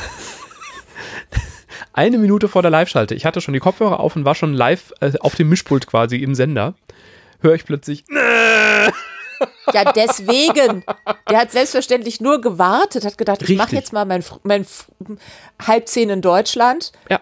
eine 1.93 2.19
Minute 2.19 2.49
vor 2.49 2.63
der 2.63 2.71
Live-Schalte, 2.71 3.15
ich 3.15 3.25
hatte 3.25 3.41
schon 3.41 3.55
die 3.55 3.61
Kopfhörer 3.61 4.01
auf 4.01 4.17
und 4.17 4.25
war 4.25 4.35
schon 4.35 4.55
live 4.55 4.93
äh, 5.01 5.13
auf 5.21 5.35
dem 5.35 5.49
Mischpult 5.49 5.87
quasi 5.87 6.17
im 6.17 6.35
Sender, 6.35 6.75
höre 7.41 7.55
ich 7.55 7.65
plötzlich 7.65 8.05
ja, 9.73 9.93
deswegen. 9.93 10.85
Der 11.29 11.39
hat 11.39 11.53
selbstverständlich 11.53 12.21
nur 12.21 12.41
gewartet, 12.41 13.05
hat 13.05 13.19
gedacht, 13.19 13.41
Richtig. 13.41 13.55
ich 13.55 13.59
mache 13.59 13.75
jetzt 13.75 13.93
mal 13.93 14.05
mein, 14.05 14.25
mein 14.43 14.67
halb 15.67 15.89
zehn 15.89 16.11
in 16.11 16.21
Deutschland. 16.21 16.93
Ja. 17.09 17.21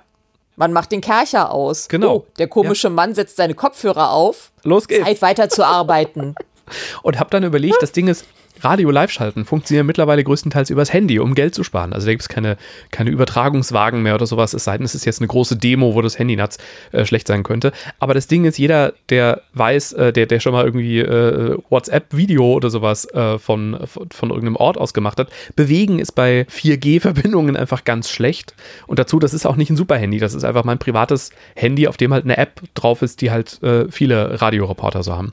Man 0.56 0.72
macht 0.72 0.92
den 0.92 1.00
Kercher 1.00 1.52
aus. 1.52 1.88
Genau. 1.88 2.16
Oh, 2.16 2.26
der 2.38 2.48
komische 2.48 2.88
ja. 2.88 2.92
Mann 2.92 3.14
setzt 3.14 3.36
seine 3.36 3.54
Kopfhörer 3.54 4.10
auf. 4.10 4.52
Los 4.62 4.88
geht's. 4.88 5.04
Zeit 5.04 5.22
weiter 5.22 5.48
zu 5.48 5.64
arbeiten. 5.64 6.34
Und 7.02 7.18
hab 7.18 7.30
dann 7.30 7.44
überlegt, 7.44 7.78
das 7.80 7.92
Ding 7.92 8.08
ist, 8.08 8.26
Radio-Live-Schalten 8.62 9.44
funktionieren 9.44 9.86
mittlerweile 9.86 10.24
größtenteils 10.24 10.70
übers 10.70 10.92
Handy, 10.92 11.18
um 11.18 11.34
Geld 11.34 11.54
zu 11.54 11.64
sparen. 11.64 11.92
Also 11.92 12.06
da 12.06 12.12
gibt 12.12 12.22
es 12.22 12.28
keine, 12.28 12.56
keine 12.90 13.10
Übertragungswagen 13.10 14.02
mehr 14.02 14.14
oder 14.14 14.26
sowas, 14.26 14.54
es 14.54 14.64
sei 14.64 14.76
denn, 14.76 14.84
es 14.84 14.94
ist 14.94 15.04
jetzt 15.04 15.20
eine 15.20 15.28
große 15.28 15.56
Demo, 15.56 15.94
wo 15.94 16.02
das 16.02 16.18
Handynetz 16.18 16.58
äh, 16.92 17.04
schlecht 17.04 17.26
sein 17.26 17.42
könnte. 17.42 17.72
Aber 17.98 18.14
das 18.14 18.26
Ding 18.26 18.44
ist, 18.44 18.58
jeder, 18.58 18.92
der 19.08 19.42
weiß, 19.54 19.92
äh, 19.94 20.12
der, 20.12 20.26
der 20.26 20.40
schon 20.40 20.52
mal 20.52 20.64
irgendwie 20.64 20.98
äh, 20.98 21.56
WhatsApp-Video 21.70 22.52
oder 22.52 22.70
sowas 22.70 23.06
äh, 23.12 23.38
von, 23.38 23.78
von, 23.86 24.30
irgendeinem 24.30 24.56
Ort 24.56 24.78
aus 24.78 24.94
gemacht 24.94 25.18
hat, 25.18 25.28
bewegen 25.56 25.98
ist 25.98 26.12
bei 26.12 26.46
4G-Verbindungen 26.50 27.56
einfach 27.56 27.84
ganz 27.84 28.10
schlecht. 28.10 28.54
Und 28.86 28.98
dazu, 28.98 29.18
das 29.18 29.34
ist 29.34 29.46
auch 29.46 29.56
nicht 29.56 29.70
ein 29.70 29.76
Super-Handy, 29.76 30.18
das 30.18 30.34
ist 30.34 30.44
einfach 30.44 30.64
mein 30.64 30.78
privates 30.78 31.30
Handy, 31.54 31.88
auf 31.88 31.96
dem 31.96 32.12
halt 32.12 32.24
eine 32.24 32.36
App 32.36 32.60
drauf 32.74 33.02
ist, 33.02 33.20
die 33.20 33.30
halt 33.30 33.62
äh, 33.62 33.90
viele 33.90 34.40
Radioreporter 34.40 35.02
so 35.02 35.16
haben. 35.16 35.32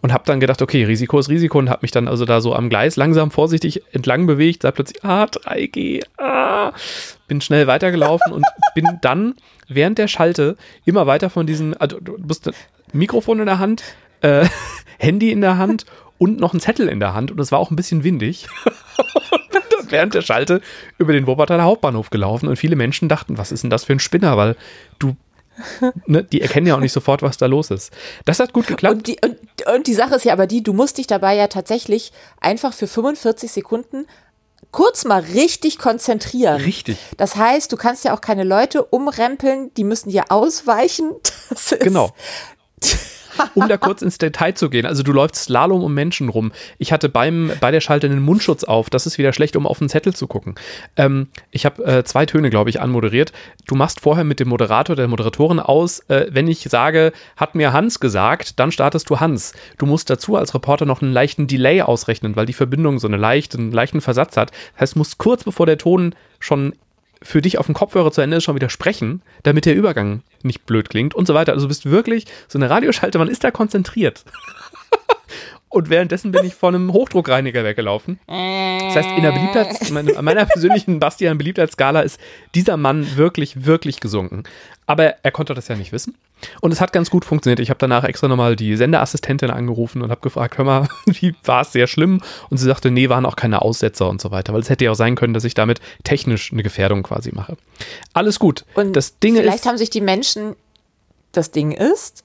Und 0.00 0.12
habe 0.12 0.24
dann 0.26 0.40
gedacht, 0.40 0.62
okay, 0.62 0.84
Risiko 0.84 1.18
ist 1.18 1.28
Risiko 1.28 1.58
und 1.58 1.70
habe 1.70 1.80
mich 1.82 1.90
dann 1.90 2.08
also 2.08 2.24
da 2.24 2.40
so 2.40 2.54
am 2.54 2.67
Gleis 2.68 2.96
langsam 2.96 3.30
vorsichtig 3.30 3.82
entlang 3.92 4.26
bewegt, 4.26 4.62
sah 4.62 4.70
plötzlich, 4.70 5.04
ah, 5.04 5.24
3G, 5.24 6.02
ah, 6.18 6.72
bin 7.26 7.40
schnell 7.40 7.66
weitergelaufen 7.66 8.32
und 8.32 8.44
bin 8.74 8.86
dann 9.00 9.34
während 9.68 9.98
der 9.98 10.08
Schalte 10.08 10.56
immer 10.84 11.06
weiter 11.06 11.30
von 11.30 11.46
diesem, 11.46 11.74
also 11.78 12.00
du 12.00 12.16
musst 12.18 12.50
Mikrofon 12.92 13.40
in 13.40 13.46
der 13.46 13.58
Hand, 13.58 13.82
äh, 14.22 14.46
Handy 14.98 15.30
in 15.30 15.40
der 15.40 15.58
Hand 15.58 15.86
und 16.18 16.40
noch 16.40 16.54
ein 16.54 16.60
Zettel 16.60 16.88
in 16.88 17.00
der 17.00 17.14
Hand 17.14 17.30
und 17.30 17.38
es 17.40 17.52
war 17.52 17.58
auch 17.58 17.70
ein 17.70 17.76
bisschen 17.76 18.04
windig. 18.04 18.48
und 19.30 19.90
während 19.90 20.14
der 20.14 20.22
Schalte 20.22 20.60
über 20.98 21.12
den 21.12 21.26
Wuppertaler 21.26 21.62
Hauptbahnhof 21.62 22.10
gelaufen 22.10 22.48
und 22.48 22.56
viele 22.56 22.76
Menschen 22.76 23.08
dachten, 23.08 23.38
was 23.38 23.52
ist 23.52 23.62
denn 23.62 23.70
das 23.70 23.84
für 23.84 23.92
ein 23.92 24.00
Spinner, 24.00 24.36
weil 24.36 24.56
du 24.98 25.16
ne, 26.06 26.24
die 26.24 26.40
erkennen 26.40 26.66
ja 26.66 26.76
auch 26.76 26.80
nicht 26.80 26.92
sofort, 26.92 27.22
was 27.22 27.36
da 27.36 27.46
los 27.46 27.70
ist. 27.70 27.92
Das 28.24 28.40
hat 28.40 28.52
gut 28.52 28.66
geklappt. 28.66 28.94
Und 28.96 29.06
die, 29.06 29.18
und, 29.22 29.36
und 29.74 29.86
die 29.86 29.94
Sache 29.94 30.14
ist 30.14 30.24
ja 30.24 30.32
aber 30.32 30.46
die, 30.46 30.62
du 30.62 30.72
musst 30.72 30.98
dich 30.98 31.06
dabei 31.06 31.34
ja 31.34 31.48
tatsächlich 31.48 32.12
einfach 32.40 32.72
für 32.72 32.86
45 32.86 33.50
Sekunden 33.50 34.06
kurz 34.70 35.04
mal 35.04 35.20
richtig 35.20 35.78
konzentrieren. 35.78 36.60
Richtig. 36.60 36.98
Das 37.16 37.36
heißt, 37.36 37.72
du 37.72 37.76
kannst 37.76 38.04
ja 38.04 38.14
auch 38.14 38.20
keine 38.20 38.44
Leute 38.44 38.84
umrempeln, 38.84 39.72
die 39.74 39.84
müssen 39.84 40.10
dir 40.10 40.24
ausweichen. 40.30 41.12
genau. 41.80 42.12
um 43.54 43.68
da 43.68 43.76
kurz 43.76 44.02
ins 44.02 44.18
Detail 44.18 44.54
zu 44.54 44.70
gehen. 44.70 44.86
Also 44.86 45.02
du 45.02 45.12
läufst 45.12 45.36
Slalom 45.36 45.82
um 45.82 45.94
Menschen 45.94 46.28
rum. 46.28 46.52
Ich 46.78 46.92
hatte 46.92 47.08
beim, 47.08 47.52
bei 47.60 47.70
der 47.70 47.80
Schalte 47.80 48.06
einen 48.06 48.22
Mundschutz 48.22 48.64
auf. 48.64 48.90
Das 48.90 49.06
ist 49.06 49.18
wieder 49.18 49.32
schlecht, 49.32 49.56
um 49.56 49.66
auf 49.66 49.78
den 49.78 49.88
Zettel 49.88 50.14
zu 50.14 50.26
gucken. 50.26 50.54
Ähm, 50.96 51.28
ich 51.50 51.64
habe 51.64 51.84
äh, 51.84 52.04
zwei 52.04 52.26
Töne, 52.26 52.50
glaube 52.50 52.70
ich, 52.70 52.80
anmoderiert. 52.80 53.32
Du 53.66 53.74
machst 53.74 54.00
vorher 54.00 54.24
mit 54.24 54.40
dem 54.40 54.48
Moderator, 54.48 54.96
der 54.96 55.08
Moderatorin 55.08 55.60
aus, 55.60 56.00
äh, 56.08 56.26
wenn 56.30 56.48
ich 56.48 56.60
sage, 56.68 57.12
hat 57.36 57.54
mir 57.54 57.72
Hans 57.72 58.00
gesagt, 58.00 58.58
dann 58.58 58.72
startest 58.72 59.10
du 59.10 59.20
Hans. 59.20 59.52
Du 59.78 59.86
musst 59.86 60.10
dazu 60.10 60.36
als 60.36 60.54
Reporter 60.54 60.86
noch 60.86 61.02
einen 61.02 61.12
leichten 61.12 61.46
Delay 61.46 61.82
ausrechnen, 61.82 62.36
weil 62.36 62.46
die 62.46 62.52
Verbindung 62.52 62.98
so 62.98 63.08
eine 63.08 63.16
leichte, 63.16 63.58
einen 63.58 63.72
leichten 63.72 64.00
Versatz 64.00 64.36
hat. 64.36 64.50
Das 64.72 64.80
heißt, 64.82 64.94
du 64.94 64.98
musst 64.98 65.18
kurz 65.18 65.44
bevor 65.44 65.66
der 65.66 65.78
Ton 65.78 66.14
schon 66.38 66.74
für 67.22 67.42
dich 67.42 67.58
auf 67.58 67.66
dem 67.66 67.74
Kopfhörer 67.74 68.12
zu 68.12 68.20
Ende 68.20 68.40
schon 68.40 68.54
wieder 68.54 68.70
sprechen, 68.70 69.22
damit 69.42 69.66
der 69.66 69.74
Übergang 69.74 70.22
nicht 70.42 70.66
blöd 70.66 70.88
klingt 70.88 71.14
und 71.14 71.26
so 71.26 71.34
weiter. 71.34 71.52
Also 71.52 71.66
du 71.66 71.68
bist 71.68 71.90
wirklich 71.90 72.26
so 72.48 72.58
eine 72.58 72.70
Radioschalte, 72.70 73.18
man 73.18 73.28
ist 73.28 73.44
da 73.44 73.50
konzentriert. 73.50 74.24
und 75.68 75.90
währenddessen 75.90 76.32
bin 76.32 76.44
ich 76.44 76.54
von 76.54 76.74
einem 76.74 76.92
Hochdruckreiniger 76.92 77.64
weggelaufen. 77.64 78.18
Das 78.26 78.96
heißt, 78.96 79.10
in 79.16 79.22
der 79.22 79.32
Beliebtheits-, 79.32 79.90
meine, 79.90 80.22
meiner 80.22 80.46
persönlichen 80.46 81.00
Bastian-Beliebtheitsskala 81.00 82.00
ist 82.00 82.20
dieser 82.54 82.76
Mann 82.76 83.16
wirklich, 83.16 83.64
wirklich 83.66 84.00
gesunken. 84.00 84.44
Aber 84.86 85.16
er 85.22 85.30
konnte 85.30 85.54
das 85.54 85.68
ja 85.68 85.76
nicht 85.76 85.92
wissen. 85.92 86.14
Und 86.60 86.72
es 86.72 86.80
hat 86.80 86.92
ganz 86.92 87.10
gut 87.10 87.24
funktioniert. 87.24 87.60
Ich 87.60 87.70
habe 87.70 87.78
danach 87.78 88.04
extra 88.04 88.28
nochmal 88.28 88.56
die 88.56 88.76
Sendeassistentin 88.76 89.50
angerufen 89.50 90.02
und 90.02 90.10
habe 90.10 90.20
gefragt, 90.20 90.58
hör 90.58 90.64
mal, 90.64 90.88
wie 91.06 91.34
war 91.44 91.62
es 91.62 91.72
sehr 91.72 91.86
schlimm? 91.86 92.20
Und 92.50 92.58
sie 92.58 92.66
sagte, 92.66 92.90
nee, 92.90 93.08
waren 93.08 93.26
auch 93.26 93.36
keine 93.36 93.62
Aussetzer 93.62 94.08
und 94.08 94.20
so 94.20 94.30
weiter, 94.30 94.52
weil 94.52 94.60
es 94.60 94.70
hätte 94.70 94.84
ja 94.84 94.90
auch 94.92 94.96
sein 94.96 95.14
können, 95.16 95.34
dass 95.34 95.44
ich 95.44 95.54
damit 95.54 95.80
technisch 96.04 96.52
eine 96.52 96.62
Gefährdung 96.62 97.02
quasi 97.02 97.32
mache. 97.34 97.56
Alles 98.12 98.38
gut. 98.38 98.64
Und 98.74 98.94
das 98.94 99.18
Ding 99.18 99.36
vielleicht 99.36 99.60
ist, 99.60 99.66
haben 99.66 99.78
sich 99.78 99.90
die 99.90 100.00
Menschen, 100.00 100.54
das 101.32 101.50
Ding 101.50 101.72
ist, 101.72 102.24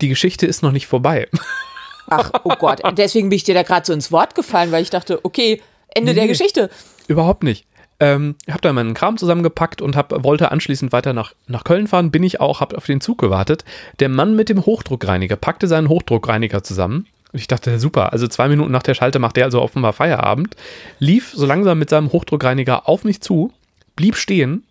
die 0.00 0.08
Geschichte 0.08 0.46
ist 0.46 0.62
noch 0.62 0.72
nicht 0.72 0.86
vorbei. 0.86 1.28
ach, 2.08 2.30
oh 2.44 2.54
Gott, 2.58 2.80
deswegen 2.96 3.28
bin 3.28 3.36
ich 3.36 3.44
dir 3.44 3.54
da 3.54 3.62
gerade 3.64 3.84
so 3.84 3.92
ins 3.92 4.12
Wort 4.12 4.34
gefallen, 4.34 4.70
weil 4.72 4.82
ich 4.82 4.90
dachte, 4.90 5.24
okay, 5.24 5.60
Ende 5.88 6.14
der 6.14 6.24
Nee. 6.24 6.28
Geschichte. 6.28 6.70
Überhaupt 7.08 7.42
nicht. 7.42 7.66
Ähm, 8.00 8.36
habe 8.48 8.60
dann 8.60 8.76
meinen 8.76 8.94
Kram 8.94 9.16
zusammengepackt 9.16 9.82
und 9.82 9.96
hab, 9.96 10.22
wollte 10.22 10.52
anschließend 10.52 10.92
weiter 10.92 11.12
nach, 11.12 11.34
nach 11.48 11.64
Köln 11.64 11.88
fahren. 11.88 12.12
Bin 12.12 12.22
ich 12.22 12.40
auch, 12.40 12.60
habe 12.60 12.76
auf 12.76 12.86
den 12.86 13.00
Zug 13.00 13.18
gewartet. 13.18 13.64
Der 13.98 14.08
Mann 14.08 14.36
mit 14.36 14.48
dem 14.48 14.64
Hochdruckreiniger 14.64 15.36
packte 15.36 15.66
seinen 15.66 15.88
Hochdruckreiniger 15.88 16.62
zusammen. 16.62 17.06
Und 17.32 17.40
ich 17.40 17.48
dachte, 17.48 17.78
super, 17.78 18.12
also 18.12 18.28
zwei 18.28 18.48
Minuten 18.48 18.70
nach 18.70 18.84
der 18.84 18.94
Schalte 18.94 19.18
macht 19.18 19.36
der 19.36 19.44
also 19.44 19.60
offenbar 19.60 19.92
Feierabend. 19.92 20.54
Lief 20.98 21.32
so 21.34 21.44
langsam 21.44 21.78
mit 21.78 21.90
seinem 21.90 22.12
Hochdruckreiniger 22.12 22.88
auf 22.88 23.04
mich 23.04 23.20
zu, 23.20 23.52
blieb 23.96 24.16
stehen, 24.16 24.64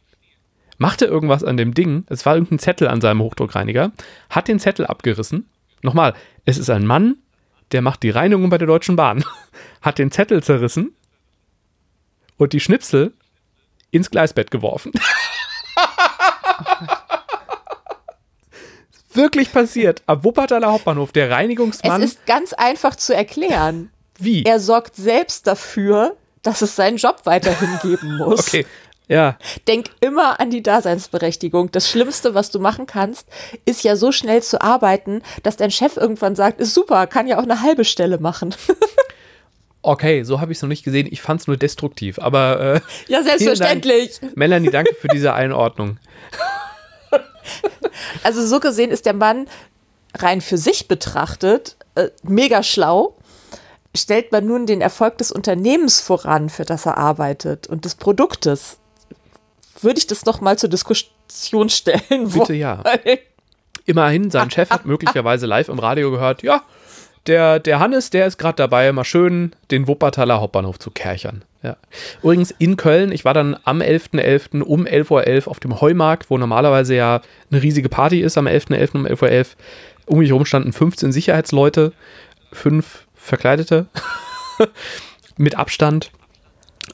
machte 0.78 1.06
irgendwas 1.06 1.44
an 1.44 1.58
dem 1.58 1.74
Ding. 1.74 2.06
Es 2.08 2.26
war 2.26 2.36
irgendein 2.36 2.60
Zettel 2.60 2.88
an 2.88 3.02
seinem 3.02 3.22
Hochdruckreiniger, 3.22 3.92
hat 4.30 4.48
den 4.48 4.60
Zettel 4.60 4.88
abgerissen. 4.88 5.48
Nochmal, 5.84 6.14
es 6.46 6.58
ist 6.58 6.70
ein 6.70 6.86
Mann, 6.86 7.18
der 7.74 7.82
macht 7.82 8.02
die 8.04 8.10
Reinigung 8.10 8.50
bei 8.50 8.58
der 8.58 8.68
Deutschen 8.68 8.96
Bahn. 8.96 9.24
Hat 9.82 10.00
den 10.00 10.12
Zettel 10.12 10.42
zerrissen 10.42 10.94
und 12.38 12.54
die 12.54 12.60
Schnipsel 12.60 13.14
ins 13.92 14.10
Gleisbett 14.12 14.52
geworfen. 14.52 14.92
Wirklich 19.14 19.52
passiert. 19.52 20.02
Am 20.06 20.24
Wuppertaler 20.24 20.72
Hauptbahnhof, 20.72 21.12
der 21.12 21.28
Es 21.28 21.34
Reinigungsmann. 21.34 22.02
ist 22.04 22.26
ganz 22.26 22.54
einfach 22.54 22.96
zu 22.96 23.16
erklären. 23.16 23.92
wie? 24.20 24.44
Er 24.44 24.60
sorgt 24.60 24.96
selbst 24.96 25.48
dafür, 25.48 26.16
dass 26.44 26.62
es 26.62 26.76
seinen 26.76 26.98
Job 26.98 27.22
weiterhin 27.26 27.80
geben 27.82 28.18
muss. 28.20 28.40
Okay. 28.48 28.66
Ja, 29.10 29.38
Denk 29.70 29.90
immer 30.02 30.40
an 30.42 30.50
die 30.50 30.62
Daseinsberechtigung. 30.62 31.72
Das 31.72 31.90
Schlimmste, 31.90 32.34
was 32.34 32.52
du 32.52 32.60
machen 32.60 32.88
kannst, 32.88 33.26
ist 33.66 33.84
ja 33.86 33.96
so 33.96 34.12
schnell 34.12 34.44
zu 34.44 34.60
arbeiten, 34.62 35.22
dass 35.44 35.56
dein 35.56 35.72
Chef 35.72 35.96
irgendwann 35.96 36.36
sagt, 36.36 36.60
ist 36.60 36.74
super, 36.74 37.08
kann 37.08 37.26
ja 37.26 37.38
auch 37.40 37.44
eine 37.44 37.62
halbe 37.62 37.86
Stelle 37.86 38.18
machen. 38.20 38.54
okay, 39.88 40.24
so 40.24 40.42
habe 40.42 40.52
ich 40.52 40.58
es 40.58 40.62
noch 40.62 40.70
nicht 40.70 40.84
gesehen. 40.84 41.08
Ich 41.10 41.22
fand 41.22 41.42
es 41.42 41.48
nur 41.48 41.58
destruktiv. 41.58 42.20
Aber 42.20 42.60
äh, 42.60 42.82
ja, 43.12 43.24
selbstverständlich. 43.24 44.20
Melanie, 44.36 44.70
danke 44.70 44.94
für 44.96 45.08
diese 45.08 45.34
Einordnung. 45.34 45.98
Also 48.22 48.46
so 48.46 48.60
gesehen 48.60 48.92
ist 48.92 49.06
der 49.06 49.14
Mann 49.14 49.48
rein 50.14 50.42
für 50.42 50.58
sich 50.58 50.88
betrachtet 50.88 51.78
äh, 51.96 52.10
mega 52.22 52.62
schlau. 52.62 53.18
Stellt 53.96 54.32
man 54.32 54.46
nun 54.46 54.66
den 54.66 54.82
Erfolg 54.82 55.18
des 55.18 55.32
Unternehmens 55.32 56.02
voran, 56.02 56.50
für 56.50 56.66
das 56.66 56.86
er 56.86 56.98
arbeitet 56.98 57.66
und 57.66 57.86
des 57.86 57.96
Produktes, 57.96 58.78
würde 59.82 60.00
ich 60.00 60.08
das 60.08 60.26
noch 60.26 60.42
mal 60.42 60.58
zur 60.58 60.70
Diskussion 60.70 61.70
stellen 61.70 62.30
Bitte 62.30 62.54
ja. 62.54 62.84
Immerhin, 63.86 64.30
sein 64.30 64.52
Chef 64.52 64.70
hat 64.70 64.86
möglicherweise 64.86 65.46
live 65.46 65.70
im 65.70 65.80
Radio 65.80 66.12
gehört, 66.12 66.44
ja, 66.44 66.64
der, 67.28 67.60
der 67.60 67.80
Hannes, 67.80 68.10
der 68.10 68.28
ist 68.28 68.38
gerade 68.38 68.56
dabei, 68.56 68.92
mal 68.92 69.04
schön 69.04 69.56
den 69.72 69.88
Wuppertaler 69.88 70.40
Hauptbahnhof 70.40 70.80
zu 70.80 70.92
kerchern. 70.92 71.44
Ja. 71.62 71.76
Übrigens 72.22 72.52
in 72.60 72.78
Köln, 72.78 73.12
ich 73.12 73.26
war 73.26 73.34
dann 73.34 73.58
am 73.64 73.82
11.11. 73.82 74.62
um 74.62 74.86
11.11 74.86 75.46
Uhr 75.46 75.52
auf 75.52 75.60
dem 75.60 75.82
Heumarkt, 75.82 76.30
wo 76.30 76.38
normalerweise 76.38 76.96
ja 76.96 77.22
eine 77.52 77.62
riesige 77.62 77.90
Party 77.90 78.22
ist, 78.22 78.38
am 78.38 78.48
11.11. 78.48 78.96
um 78.96 79.06
11.11 79.06 79.40
Uhr. 79.40 79.46
Um 80.06 80.20
mich 80.20 80.30
herum 80.30 80.46
standen 80.46 80.72
15 80.72 81.12
Sicherheitsleute, 81.12 81.92
fünf 82.54 83.06
Verkleidete 83.16 83.88
mit 85.38 85.56
Abstand. 85.56 86.12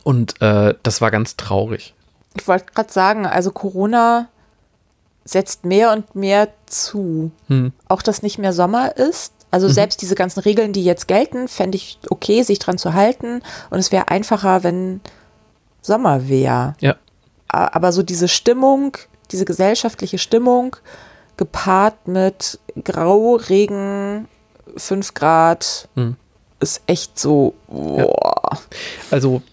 Und 0.04 0.42
äh, 0.42 0.74
das 0.82 1.02
war 1.02 1.12
ganz 1.12 1.38
traurig. 1.38 1.94
Ich 2.36 2.48
wollte 2.48 2.66
gerade 2.74 2.92
sagen, 2.92 3.28
also 3.28 3.52
Corona 3.52 4.30
setzt 5.26 5.66
mehr 5.66 5.92
und 5.92 6.16
mehr 6.16 6.50
zu. 6.66 7.32
Hm. 7.48 7.72
Auch 7.88 8.02
dass 8.02 8.24
nicht 8.24 8.40
mehr 8.40 8.54
Sommer 8.54 8.98
ist. 8.98 9.34
Also 9.54 9.68
selbst 9.68 10.02
diese 10.02 10.16
ganzen 10.16 10.40
Regeln, 10.40 10.74
die 10.74 10.84
jetzt 10.84 11.08
gelten, 11.08 11.48
fände 11.48 11.76
ich 11.76 12.00
okay, 12.10 12.42
sich 12.42 12.58
dran 12.58 12.80
zu 12.80 12.96
halten. 12.96 13.44
Und 13.70 13.78
es 13.78 13.92
wäre 13.92 14.08
einfacher, 14.08 14.64
wenn 14.64 15.00
Sommer 15.84 16.28
wäre. 16.28 16.74
Ja. 16.80 16.96
Aber 17.48 17.92
so 17.92 18.02
diese 18.02 18.28
Stimmung, 18.28 18.98
diese 19.30 19.46
gesellschaftliche 19.46 20.18
Stimmung, 20.18 20.76
gepaart 21.38 22.08
mit 22.08 22.58
Grau, 22.84 23.36
Regen, 23.36 24.28
5 24.76 25.14
Grad, 25.14 25.88
Hm. 25.94 26.16
ist 26.60 26.82
echt 26.88 27.20
so, 27.20 27.54
boah. 27.68 28.58
Also 29.12 29.44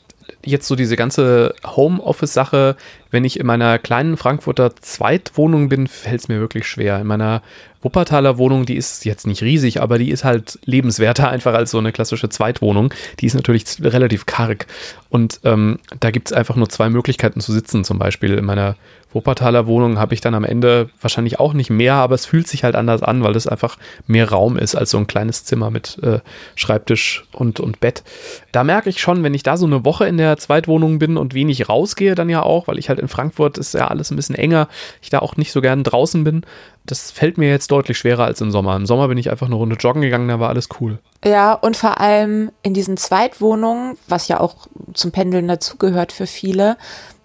jetzt 0.42 0.66
so 0.66 0.76
diese 0.76 0.96
ganze 0.96 1.54
Homeoffice-Sache, 1.66 2.76
wenn 3.10 3.24
ich 3.24 3.38
in 3.38 3.46
meiner 3.46 3.78
kleinen 3.78 4.16
Frankfurter 4.16 4.76
Zweitwohnung 4.76 5.68
bin, 5.68 5.86
fällt 5.86 6.20
es 6.20 6.28
mir 6.28 6.40
wirklich 6.40 6.66
schwer. 6.66 7.00
In 7.00 7.06
meiner 7.06 7.42
Wuppertaler 7.82 8.36
Wohnung, 8.36 8.66
die 8.66 8.76
ist 8.76 9.04
jetzt 9.04 9.26
nicht 9.26 9.42
riesig, 9.42 9.80
aber 9.80 9.98
die 9.98 10.10
ist 10.10 10.24
halt 10.24 10.58
lebenswerter 10.64 11.28
einfach 11.30 11.54
als 11.54 11.70
so 11.70 11.78
eine 11.78 11.92
klassische 11.92 12.28
Zweitwohnung. 12.28 12.92
Die 13.20 13.26
ist 13.26 13.34
natürlich 13.34 13.64
relativ 13.80 14.26
karg. 14.26 14.66
Und 15.08 15.40
ähm, 15.44 15.78
da 15.98 16.10
gibt 16.10 16.28
es 16.28 16.32
einfach 16.32 16.56
nur 16.56 16.68
zwei 16.68 16.90
Möglichkeiten 16.90 17.40
zu 17.40 17.52
sitzen. 17.52 17.84
Zum 17.84 17.98
Beispiel 17.98 18.34
in 18.34 18.44
meiner 18.44 18.76
Wuppertaler 19.12 19.66
Wohnung 19.66 19.98
habe 19.98 20.14
ich 20.14 20.20
dann 20.20 20.34
am 20.34 20.44
Ende 20.44 20.88
wahrscheinlich 21.00 21.40
auch 21.40 21.52
nicht 21.52 21.70
mehr, 21.70 21.94
aber 21.94 22.14
es 22.14 22.26
fühlt 22.26 22.46
sich 22.46 22.62
halt 22.62 22.76
anders 22.76 23.02
an, 23.02 23.24
weil 23.24 23.34
es 23.34 23.48
einfach 23.48 23.76
mehr 24.06 24.30
Raum 24.30 24.56
ist 24.56 24.76
als 24.76 24.90
so 24.90 24.98
ein 24.98 25.08
kleines 25.08 25.44
Zimmer 25.44 25.70
mit 25.70 25.98
äh, 26.02 26.20
Schreibtisch 26.54 27.24
und, 27.32 27.58
und 27.58 27.80
Bett. 27.80 28.04
Da 28.52 28.62
merke 28.62 28.88
ich 28.88 29.00
schon, 29.00 29.24
wenn 29.24 29.34
ich 29.34 29.42
da 29.42 29.56
so 29.56 29.66
eine 29.66 29.84
Woche 29.84 30.06
in 30.06 30.16
der 30.16 30.36
Zweitwohnung 30.36 31.00
bin 31.00 31.16
und 31.16 31.34
wenig 31.34 31.68
rausgehe, 31.68 32.14
dann 32.14 32.28
ja 32.28 32.42
auch, 32.42 32.68
weil 32.68 32.78
ich 32.78 32.88
halt 32.88 32.99
in 33.00 33.08
Frankfurt 33.08 33.58
ist 33.58 33.74
ja 33.74 33.88
alles 33.88 34.10
ein 34.10 34.16
bisschen 34.16 34.34
enger, 34.34 34.68
ich 35.02 35.10
da 35.10 35.18
auch 35.20 35.36
nicht 35.36 35.52
so 35.52 35.60
gern 35.60 35.84
draußen 35.84 36.22
bin. 36.24 36.42
Das 36.86 37.10
fällt 37.10 37.38
mir 37.38 37.48
jetzt 37.48 37.70
deutlich 37.70 37.98
schwerer 37.98 38.24
als 38.24 38.40
im 38.40 38.50
Sommer. 38.50 38.76
Im 38.76 38.86
Sommer 38.86 39.08
bin 39.08 39.18
ich 39.18 39.30
einfach 39.30 39.46
eine 39.46 39.56
Runde 39.56 39.76
joggen 39.76 40.02
gegangen, 40.02 40.28
da 40.28 40.40
war 40.40 40.48
alles 40.48 40.68
cool. 40.80 40.98
Ja, 41.24 41.52
und 41.54 41.76
vor 41.76 42.00
allem 42.00 42.50
in 42.62 42.74
diesen 42.74 42.96
Zweitwohnungen, 42.96 43.96
was 44.08 44.28
ja 44.28 44.40
auch 44.40 44.68
zum 44.94 45.12
Pendeln 45.12 45.48
dazugehört 45.48 46.12
für 46.12 46.26
viele, 46.26 46.76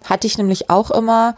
hatte 0.04 0.26
ich 0.26 0.38
nämlich 0.38 0.70
auch 0.70 0.90
immer, 0.90 1.34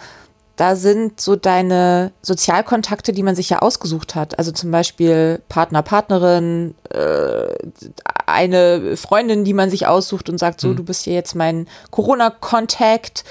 da 0.58 0.74
sind 0.74 1.20
so 1.20 1.36
deine 1.36 2.10
Sozialkontakte, 2.20 3.12
die 3.12 3.22
man 3.22 3.36
sich 3.36 3.48
ja 3.48 3.60
ausgesucht 3.60 4.16
hat. 4.16 4.38
Also 4.38 4.50
zum 4.50 4.72
Beispiel 4.72 5.40
Partner, 5.48 5.82
Partnerin, 5.82 6.74
äh, 6.90 7.54
eine 8.26 8.96
Freundin, 8.96 9.44
die 9.44 9.54
man 9.54 9.70
sich 9.70 9.86
aussucht 9.86 10.28
und 10.28 10.38
sagt, 10.38 10.60
so, 10.60 10.74
du 10.74 10.82
bist 10.82 11.04
hier 11.04 11.14
jetzt 11.14 11.36
mein 11.36 11.68
Corona-Kontakt. 11.92 13.22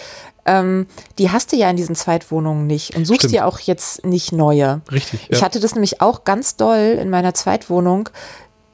Ähm, 0.47 0.87
die 1.17 1.29
hast 1.29 1.51
du 1.51 1.57
ja 1.57 1.69
in 1.69 1.75
diesen 1.75 1.95
Zweitwohnungen 1.95 2.65
nicht 2.65 2.95
und 2.95 3.05
suchst 3.05 3.21
Stimmt. 3.21 3.33
dir 3.33 3.45
auch 3.45 3.59
jetzt 3.59 4.05
nicht 4.05 4.31
neue. 4.31 4.81
Richtig. 4.91 5.27
Ich 5.29 5.43
hatte 5.43 5.59
das 5.59 5.75
nämlich 5.75 6.01
auch 6.01 6.23
ganz 6.23 6.55
doll 6.55 6.97
in 6.99 7.09
meiner 7.09 7.33
Zweitwohnung, 7.33 8.09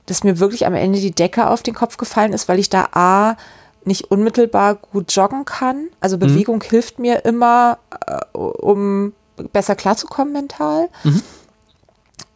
dass 0.06 0.24
mir 0.24 0.40
wirklich 0.40 0.66
am 0.68 0.76
Ende 0.76 1.00
die 1.00 1.12
Decke 1.12 1.50
auf 1.50 1.64
den 1.64 1.74
Kopf 1.74 1.98
gefallen 1.98 2.32
ist, 2.32 2.48
weil 2.48 2.60
ich 2.60 2.70
da 2.70 2.90
A 2.94 3.38
nicht 3.86 4.12
unmittelbar 4.12 4.76
gut 4.76 5.14
joggen 5.14 5.46
kann. 5.46 5.88
Also 6.00 6.18
Bewegung 6.18 6.62
hilft 6.62 7.00
mir 7.00 7.26
immer, 7.26 7.80
äh, 8.08 8.38
um 8.38 9.14
besser 9.52 9.76
klarzukommen 9.76 10.32
mental. 10.32 10.90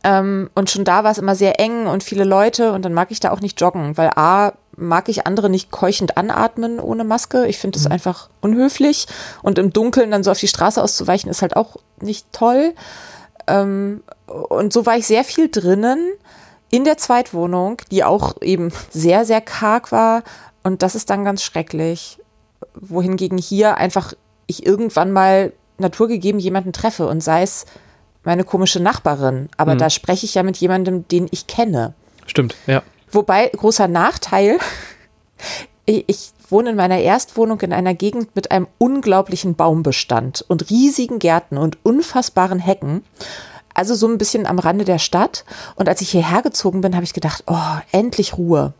Ähm, 0.04 0.50
und 0.56 0.70
schon 0.70 0.84
da 0.84 1.04
war 1.04 1.12
es 1.12 1.18
immer 1.18 1.36
sehr 1.36 1.60
eng 1.60 1.88
und 1.88 2.04
viele 2.04 2.24
Leute 2.24 2.74
und 2.74 2.84
dann 2.84 2.94
mag 2.94 3.12
ich 3.12 3.20
da 3.20 3.32
auch 3.32 3.42
nicht 3.42 3.60
joggen, 3.62 3.98
weil 3.98 4.10
A 4.16 4.54
mag 4.78 5.10
ich 5.10 5.26
andere 5.26 5.50
nicht 5.50 5.72
keuchend 5.72 6.18
anatmen 6.18 6.80
ohne 6.80 7.04
Maske. 7.04 7.48
Ich 7.48 7.58
finde 7.58 7.80
es 7.80 7.88
einfach 7.88 8.30
unhöflich 8.42 9.08
und 9.42 9.60
im 9.60 9.74
Dunkeln 9.74 10.12
dann 10.12 10.24
so 10.24 10.32
auf 10.32 10.40
die 10.40 10.48
Straße 10.48 10.82
auszuweichen 10.82 11.30
ist 11.30 11.42
halt 11.42 11.56
auch 11.56 11.78
nicht 12.00 12.32
toll. 12.32 12.74
Ähm, 13.48 14.04
und 14.28 14.72
so 14.72 14.86
war 14.86 14.96
ich 14.96 15.08
sehr 15.08 15.24
viel 15.24 15.50
drinnen 15.50 16.00
in 16.70 16.84
der 16.84 16.98
Zweitwohnung, 16.98 17.82
die 17.92 18.04
auch 18.04 18.42
eben 18.42 18.72
sehr, 18.92 19.26
sehr 19.26 19.42
karg 19.42 19.92
war. 19.92 20.24
Und 20.64 20.84
das 20.84 20.96
ist 20.96 21.10
dann 21.10 21.26
ganz 21.26 21.42
schrecklich. 21.44 22.20
Wohingegen 22.76 23.38
hier 23.38 23.78
einfach 23.78 24.14
ich 24.46 24.66
irgendwann 24.66 25.12
mal 25.12 25.54
naturgegeben 25.78 26.40
jemanden 26.40 26.74
treffe 26.74 27.08
und 27.08 27.22
sei 27.22 27.44
es 27.44 27.66
meine 28.24 28.44
komische 28.44 28.80
Nachbarin. 28.80 29.50
Aber 29.58 29.76
da 29.76 29.90
spreche 29.90 30.26
ich 30.26 30.36
ja 30.36 30.44
mit 30.44 30.58
jemandem, 30.58 31.08
den 31.08 31.28
ich 31.32 31.48
kenne. 31.48 31.94
Stimmt, 32.26 32.56
ja. 32.68 32.84
Wobei, 33.12 33.48
großer 33.48 33.88
Nachteil, 33.88 34.60
ich, 35.86 36.04
ich 36.08 36.32
wohne 36.50 36.72
in 36.72 36.76
meiner 36.76 37.00
Erstwohnung 37.00 37.62
in 37.62 37.74
einer 37.74 37.94
Gegend 37.94 38.36
mit 38.36 38.52
einem 38.52 38.68
unglaublichen 38.78 39.56
Baumbestand 39.56 40.46
und 40.48 40.70
riesigen 40.70 41.20
Gärten 41.20 41.58
und 41.58 41.78
unfassbaren 41.84 42.60
Hecken. 42.60 43.04
Also 43.74 43.94
so 43.94 44.08
ein 44.08 44.18
bisschen 44.18 44.46
am 44.48 44.60
Rande 44.60 44.86
der 44.86 44.98
Stadt. 44.98 45.46
Und 45.76 45.88
als 45.88 46.02
ich 46.02 46.10
hierher 46.10 46.42
gezogen 46.42 46.82
bin, 46.82 46.96
habe 46.96 47.04
ich 47.04 47.14
gedacht, 47.14 47.44
oh, 47.48 47.78
endlich 47.92 48.38
Ruhe. 48.38 48.74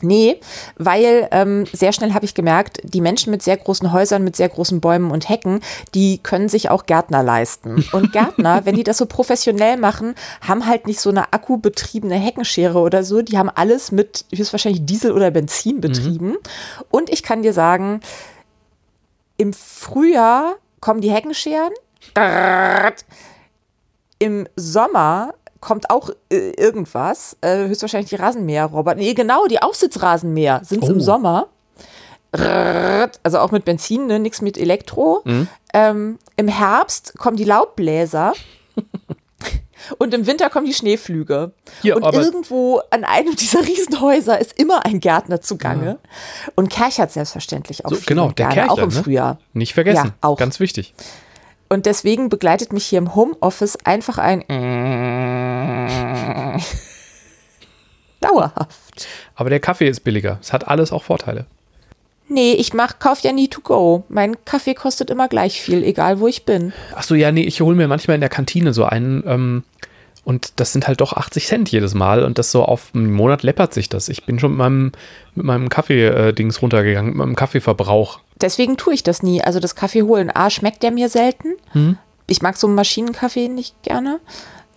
Nee, 0.00 0.40
weil 0.76 1.28
ähm, 1.30 1.64
sehr 1.72 1.92
schnell 1.92 2.12
habe 2.12 2.24
ich 2.24 2.34
gemerkt, 2.34 2.80
die 2.82 3.00
Menschen 3.00 3.30
mit 3.30 3.42
sehr 3.42 3.56
großen 3.56 3.92
Häusern, 3.92 4.24
mit 4.24 4.36
sehr 4.36 4.48
großen 4.48 4.80
Bäumen 4.80 5.10
und 5.10 5.28
Hecken, 5.28 5.60
die 5.94 6.18
können 6.18 6.48
sich 6.48 6.70
auch 6.70 6.86
Gärtner 6.86 7.22
leisten. 7.22 7.84
Und 7.92 8.12
Gärtner, 8.12 8.64
wenn 8.64 8.74
die 8.74 8.84
das 8.84 8.98
so 8.98 9.06
professionell 9.06 9.76
machen, 9.76 10.14
haben 10.40 10.66
halt 10.66 10.86
nicht 10.86 11.00
so 11.00 11.10
eine 11.10 11.32
akkubetriebene 11.32 12.16
Heckenschere 12.16 12.78
oder 12.78 13.04
so. 13.04 13.22
Die 13.22 13.38
haben 13.38 13.50
alles 13.50 13.92
mit 13.92 14.24
höchstwahrscheinlich 14.34 14.84
Diesel 14.84 15.12
oder 15.12 15.30
Benzin 15.30 15.80
betrieben. 15.80 16.30
Mhm. 16.30 16.38
Und 16.90 17.10
ich 17.10 17.22
kann 17.22 17.42
dir 17.42 17.52
sagen, 17.52 18.00
im 19.36 19.52
Frühjahr 19.52 20.56
kommen 20.80 21.00
die 21.00 21.10
Heckenscheren. 21.10 21.72
Im 24.18 24.48
Sommer 24.56 25.34
kommt 25.62 25.88
auch 25.88 26.10
äh, 26.30 26.50
irgendwas, 26.50 27.38
äh, 27.40 27.68
höchstwahrscheinlich 27.68 28.10
die 28.10 28.16
Rasenmäherroboter. 28.16 28.96
Nee, 28.96 29.14
genau, 29.14 29.46
die 29.46 29.62
Aufsitzrasenmäher 29.62 30.60
sind 30.64 30.82
oh. 30.82 30.88
im 30.88 31.00
Sommer. 31.00 31.48
Also 32.32 33.38
auch 33.38 33.50
mit 33.50 33.64
Benzin, 33.64 34.06
ne? 34.06 34.18
nichts 34.18 34.42
mit 34.42 34.58
Elektro. 34.58 35.22
Mhm. 35.24 35.48
Ähm, 35.72 36.18
Im 36.36 36.48
Herbst 36.48 37.14
kommen 37.18 37.36
die 37.36 37.44
Laubbläser. 37.44 38.32
Und 39.98 40.14
im 40.14 40.28
Winter 40.28 40.48
kommen 40.48 40.66
die 40.66 40.74
Schneeflüge. 40.74 41.52
Ja, 41.82 41.96
und 41.96 42.04
irgendwo 42.14 42.80
an 42.90 43.02
einem 43.02 43.34
dieser 43.36 43.66
Riesenhäuser 43.66 44.40
ist 44.40 44.56
immer 44.56 44.86
ein 44.86 45.00
Gärtner 45.00 45.40
zugange. 45.40 45.86
Ja. 45.86 45.98
Und 46.54 46.70
kerchert 46.70 47.10
selbstverständlich 47.10 47.84
auch. 47.84 47.90
So, 47.90 47.98
genau, 48.06 48.30
der 48.30 48.50
Kerchler, 48.50 48.72
auch 48.72 48.78
im 48.78 48.90
ne? 48.90 49.02
Frühjahr. 49.02 49.38
Nicht 49.54 49.74
vergessen. 49.74 50.06
Ja, 50.06 50.14
auch. 50.20 50.38
Ganz 50.38 50.60
wichtig. 50.60 50.94
Und 51.72 51.86
deswegen 51.86 52.28
begleitet 52.28 52.72
mich 52.72 52.84
hier 52.84 52.98
im 52.98 53.14
Homeoffice 53.14 53.78
einfach 53.84 54.18
ein 54.18 54.44
dauerhaft. 58.20 59.06
Aber 59.34 59.50
der 59.50 59.60
Kaffee 59.60 59.88
ist 59.88 60.00
billiger. 60.00 60.38
Es 60.40 60.52
hat 60.52 60.68
alles 60.68 60.92
auch 60.92 61.02
Vorteile. 61.02 61.46
Nee, 62.28 62.52
ich 62.54 62.72
mach, 62.72 62.98
kauf 62.98 63.20
ja 63.20 63.32
nie 63.32 63.48
to 63.48 63.60
go. 63.60 64.04
Mein 64.08 64.42
Kaffee 64.44 64.74
kostet 64.74 65.10
immer 65.10 65.28
gleich 65.28 65.60
viel, 65.60 65.82
egal 65.82 66.20
wo 66.20 66.28
ich 66.28 66.44
bin. 66.44 66.72
Achso, 66.94 67.14
ja, 67.14 67.30
nee, 67.30 67.42
ich 67.42 67.60
hole 67.60 67.76
mir 67.76 67.88
manchmal 67.88 68.14
in 68.14 68.20
der 68.20 68.30
Kantine 68.30 68.72
so 68.72 68.84
einen, 68.84 69.22
ähm, 69.26 69.64
und 70.24 70.60
das 70.60 70.72
sind 70.72 70.86
halt 70.86 71.00
doch 71.00 71.14
80 71.14 71.46
Cent 71.46 71.70
jedes 71.70 71.94
Mal. 71.94 72.22
Und 72.24 72.38
das 72.38 72.52
so 72.52 72.64
auf 72.64 72.92
einen 72.94 73.12
Monat 73.12 73.42
läppert 73.42 73.74
sich 73.74 73.88
das. 73.88 74.08
Ich 74.08 74.24
bin 74.24 74.38
schon 74.38 74.52
mit 74.52 74.58
meinem, 74.58 74.92
mit 75.34 75.44
meinem 75.44 75.68
Kaffee-Dings 75.68 76.56
äh, 76.56 76.60
runtergegangen, 76.60 77.10
mit 77.10 77.18
meinem 77.18 77.36
Kaffeeverbrauch. 77.36 78.20
Deswegen 78.40 78.76
tue 78.76 78.94
ich 78.94 79.02
das 79.02 79.22
nie. 79.22 79.42
Also 79.42 79.58
das 79.58 79.74
Kaffee 79.74 80.02
holen. 80.02 80.30
A, 80.32 80.48
schmeckt 80.48 80.82
der 80.82 80.92
mir 80.92 81.08
selten. 81.08 81.54
Hm. 81.72 81.98
Ich 82.28 82.40
mag 82.40 82.56
so 82.56 82.68
einen 82.68 82.76
Maschinenkaffee 82.76 83.48
nicht 83.48 83.82
gerne. 83.82 84.20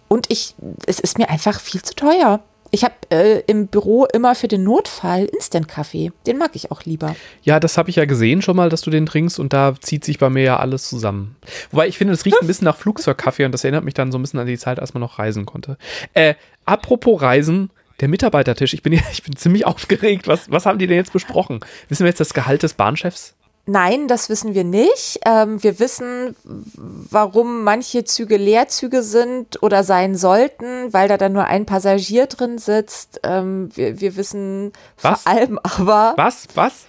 Und 0.08 0.32
ich, 0.32 0.56
es 0.86 1.00
ist 1.00 1.18
mir 1.18 1.30
einfach 1.30 1.60
viel 1.60 1.82
zu 1.82 1.96
teuer. 1.96 2.42
Ich 2.72 2.84
habe 2.84 2.96
äh, 3.10 3.40
im 3.48 3.68
Büro 3.68 4.06
immer 4.06 4.36
für 4.36 4.48
den 4.48 4.64
Notfall 4.64 5.26
Instant-Kaffee. 5.26 6.12
Den 6.26 6.38
mag 6.38 6.52
ich 6.56 6.72
auch 6.72 6.84
lieber. 6.84 7.16
Ja, 7.44 7.60
das 7.60 7.78
habe 7.78 7.90
ich 7.90 7.96
ja 7.96 8.06
gesehen 8.06 8.42
schon 8.42 8.58
mal, 8.58 8.70
dass 8.70 8.82
du 8.82 8.90
den 8.90 9.06
trinkst 9.06 9.40
und 9.40 9.54
da 9.54 9.76
zieht 9.80 10.04
sich 10.04 10.20
bei 10.20 10.30
mir 10.30 10.44
ja 10.44 10.58
alles 10.58 10.90
zusammen. 10.90 11.38
Wobei 11.72 11.88
ich 11.88 11.98
finde, 11.98 12.14
es 12.14 12.26
riecht 12.26 12.42
ein 12.42 12.48
bisschen 12.48 12.66
nach 12.66 12.76
Flugzeugkaffee 12.76 13.46
und 13.46 13.52
das 13.52 13.64
erinnert 13.64 13.86
mich 13.86 13.94
dann 13.94 14.12
so 14.12 14.18
ein 14.18 14.22
bisschen 14.22 14.40
an 14.40 14.48
die 14.48 14.58
Zeit, 14.58 14.80
als 14.80 14.94
man 14.94 15.02
noch 15.02 15.20
reisen 15.20 15.46
konnte. 15.46 15.78
Äh, 16.14 16.36
apropos 16.66 17.22
Reisen, 17.22 17.70
der 18.02 18.10
Mitarbeitertisch, 18.10 18.74
ich 18.74 18.84
bin, 18.84 18.94
ich 19.12 19.24
bin 19.24 19.36
ziemlich 19.36 19.66
aufgeregt. 19.66 20.28
Was, 20.28 20.52
was 20.52 20.66
haben 20.66 20.80
die 20.80 20.88
denn 20.88 20.98
jetzt 20.98 21.14
besprochen? 21.14 21.60
Wissen 21.88 22.04
wir 22.04 22.10
jetzt 22.10 22.20
das 22.20 22.34
Gehalt 22.34 22.64
des 22.64 22.74
Bahnchefs? 22.74 23.36
Nein, 23.68 24.08
das 24.08 24.30
wissen 24.30 24.54
wir 24.54 24.64
nicht. 24.64 25.20
Ähm, 25.26 25.62
wir 25.64 25.80
wissen, 25.80 26.36
warum 26.44 27.64
manche 27.64 28.04
Züge 28.04 28.38
Leerzüge 28.38 29.02
sind 29.02 29.62
oder 29.64 29.84
sein 29.84 30.16
sollten, 30.16 30.94
weil 30.94 31.08
da 31.08 31.18
dann 31.18 31.34
nur 31.34 31.46
ein 31.46 31.66
Passagier 31.66 32.28
drin 32.28 32.60
sitzt. 32.60 33.22
Ähm, 33.24 33.70
wir, 33.76 34.00
wir 34.00 34.16
wissen 34.18 34.72
Was? 35.02 35.24
vor 35.24 35.32
allem 35.32 35.60
aber. 35.64 36.14
Was? 36.16 36.48
Was? 36.54 36.86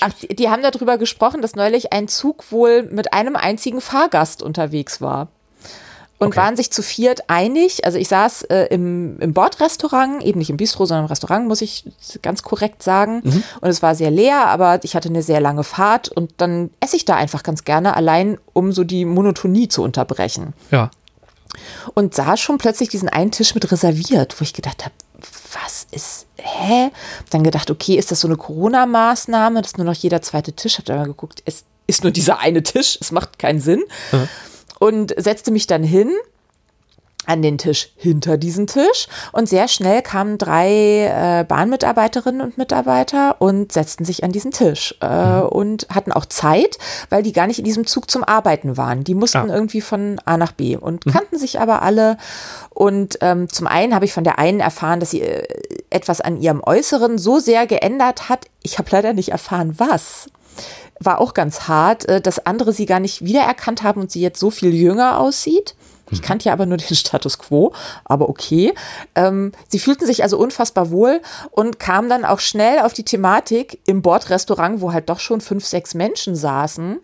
Ach, 0.00 0.12
die, 0.14 0.34
die 0.34 0.48
haben 0.48 0.62
darüber 0.62 0.98
gesprochen, 0.98 1.40
dass 1.40 1.54
neulich 1.54 1.92
ein 1.92 2.08
Zug 2.08 2.50
wohl 2.50 2.82
mit 2.82 3.12
einem 3.12 3.36
einzigen 3.36 3.80
Fahrgast 3.80 4.42
unterwegs 4.42 5.00
war 5.00 5.28
und 6.22 6.28
okay. 6.28 6.36
waren 6.36 6.56
sich 6.56 6.70
zu 6.70 6.82
viert 6.82 7.28
einig. 7.28 7.84
Also 7.84 7.98
ich 7.98 8.06
saß 8.06 8.42
äh, 8.44 8.66
im, 8.70 9.18
im 9.18 9.32
Bordrestaurant, 9.32 10.22
eben 10.22 10.38
nicht 10.38 10.50
im 10.50 10.56
Bistro, 10.56 10.86
sondern 10.86 11.06
im 11.06 11.08
Restaurant, 11.08 11.48
muss 11.48 11.60
ich 11.62 11.84
ganz 12.22 12.44
korrekt 12.44 12.80
sagen. 12.84 13.22
Mhm. 13.24 13.42
Und 13.60 13.68
es 13.68 13.82
war 13.82 13.96
sehr 13.96 14.12
leer, 14.12 14.46
aber 14.46 14.78
ich 14.84 14.94
hatte 14.94 15.08
eine 15.08 15.24
sehr 15.24 15.40
lange 15.40 15.64
Fahrt 15.64 16.10
und 16.10 16.34
dann 16.36 16.70
esse 16.78 16.94
ich 16.94 17.04
da 17.04 17.16
einfach 17.16 17.42
ganz 17.42 17.64
gerne, 17.64 17.96
allein 17.96 18.38
um 18.52 18.70
so 18.70 18.84
die 18.84 19.04
Monotonie 19.04 19.66
zu 19.66 19.82
unterbrechen. 19.82 20.52
Ja. 20.70 20.92
Und 21.94 22.14
sah 22.14 22.36
schon 22.36 22.56
plötzlich 22.56 22.88
diesen 22.88 23.08
einen 23.08 23.32
Tisch 23.32 23.56
mit 23.56 23.72
reserviert, 23.72 24.40
wo 24.40 24.44
ich 24.44 24.52
gedacht 24.52 24.84
habe, 24.84 24.94
was 25.52 25.88
ist, 25.90 26.26
hä? 26.36 26.90
Dann 27.30 27.42
gedacht, 27.42 27.68
okay, 27.68 27.96
ist 27.96 28.12
das 28.12 28.20
so 28.20 28.28
eine 28.28 28.36
Corona-Maßnahme, 28.36 29.60
dass 29.60 29.76
nur 29.76 29.86
noch 29.86 29.94
jeder 29.94 30.22
zweite 30.22 30.52
Tisch? 30.52 30.78
Hab 30.78 30.84
da 30.84 30.94
mal 30.94 31.06
geguckt, 31.06 31.42
es 31.46 31.64
ist 31.88 32.04
nur 32.04 32.12
dieser 32.12 32.38
eine 32.38 32.62
Tisch, 32.62 32.96
es 33.00 33.10
macht 33.10 33.40
keinen 33.40 33.60
Sinn. 33.60 33.82
Mhm 34.12 34.28
und 34.82 35.14
setzte 35.16 35.52
mich 35.52 35.68
dann 35.68 35.84
hin 35.84 36.10
an 37.24 37.40
den 37.40 37.56
Tisch 37.56 37.92
hinter 37.94 38.36
diesen 38.36 38.66
Tisch 38.66 39.06
und 39.30 39.48
sehr 39.48 39.68
schnell 39.68 40.02
kamen 40.02 40.38
drei 40.38 41.04
äh, 41.06 41.44
Bahnmitarbeiterinnen 41.44 42.40
und 42.40 42.58
Mitarbeiter 42.58 43.36
und 43.40 43.70
setzten 43.70 44.04
sich 44.04 44.24
an 44.24 44.32
diesen 44.32 44.50
Tisch 44.50 44.96
äh, 45.00 45.36
mhm. 45.36 45.42
und 45.50 45.86
hatten 45.88 46.10
auch 46.10 46.26
Zeit, 46.26 46.78
weil 47.10 47.22
die 47.22 47.32
gar 47.32 47.46
nicht 47.46 47.60
in 47.60 47.64
diesem 47.64 47.86
Zug 47.86 48.10
zum 48.10 48.24
Arbeiten 48.24 48.76
waren. 48.76 49.04
Die 49.04 49.14
mussten 49.14 49.52
ah. 49.52 49.54
irgendwie 49.54 49.82
von 49.82 50.20
A 50.24 50.36
nach 50.36 50.50
B 50.50 50.76
und 50.76 51.06
mhm. 51.06 51.12
kannten 51.12 51.38
sich 51.38 51.60
aber 51.60 51.82
alle. 51.82 52.16
Und 52.70 53.18
ähm, 53.20 53.48
zum 53.48 53.68
einen 53.68 53.94
habe 53.94 54.04
ich 54.04 54.12
von 54.12 54.24
der 54.24 54.40
einen 54.40 54.58
erfahren, 54.58 54.98
dass 54.98 55.10
sie 55.10 55.20
äh, 55.20 55.46
etwas 55.90 56.20
an 56.20 56.40
ihrem 56.40 56.60
Äußeren 56.60 57.18
so 57.18 57.38
sehr 57.38 57.68
geändert 57.68 58.28
hat. 58.28 58.46
Ich 58.64 58.78
habe 58.78 58.88
leider 58.90 59.12
nicht 59.12 59.28
erfahren, 59.28 59.74
was 59.76 60.28
war 61.04 61.20
auch 61.20 61.34
ganz 61.34 61.68
hart, 61.68 62.08
äh, 62.08 62.20
dass 62.20 62.44
andere 62.46 62.72
sie 62.72 62.86
gar 62.86 63.00
nicht 63.00 63.24
wiedererkannt 63.24 63.82
haben 63.82 64.00
und 64.00 64.10
sie 64.10 64.20
jetzt 64.20 64.40
so 64.40 64.50
viel 64.50 64.74
jünger 64.74 65.18
aussieht. 65.18 65.74
Ich 66.10 66.20
mhm. 66.20 66.24
kannte 66.24 66.44
ja 66.46 66.52
aber 66.52 66.66
nur 66.66 66.76
den 66.76 66.96
Status 66.96 67.38
quo, 67.38 67.72
aber 68.04 68.28
okay. 68.28 68.74
Ähm, 69.14 69.52
sie 69.68 69.78
fühlten 69.78 70.06
sich 70.06 70.22
also 70.22 70.38
unfassbar 70.38 70.90
wohl 70.90 71.20
und 71.50 71.78
kamen 71.78 72.08
dann 72.08 72.24
auch 72.24 72.40
schnell 72.40 72.80
auf 72.80 72.92
die 72.92 73.04
Thematik 73.04 73.80
im 73.86 74.02
Bordrestaurant, 74.02 74.80
wo 74.80 74.92
halt 74.92 75.08
doch 75.08 75.20
schon 75.20 75.40
fünf, 75.40 75.66
sechs 75.66 75.94
Menschen 75.94 76.36
saßen. 76.36 77.00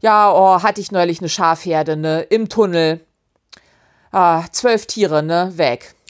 Ja, 0.00 0.32
oh, 0.32 0.62
hatte 0.62 0.80
ich 0.80 0.90
neulich 0.90 1.20
eine 1.20 1.28
Schafherde, 1.28 1.96
ne, 1.96 2.22
im 2.22 2.48
Tunnel. 2.48 3.00
Ah, 4.10 4.44
zwölf 4.50 4.86
Tiere, 4.86 5.22
ne, 5.22 5.52
weg. 5.56 5.94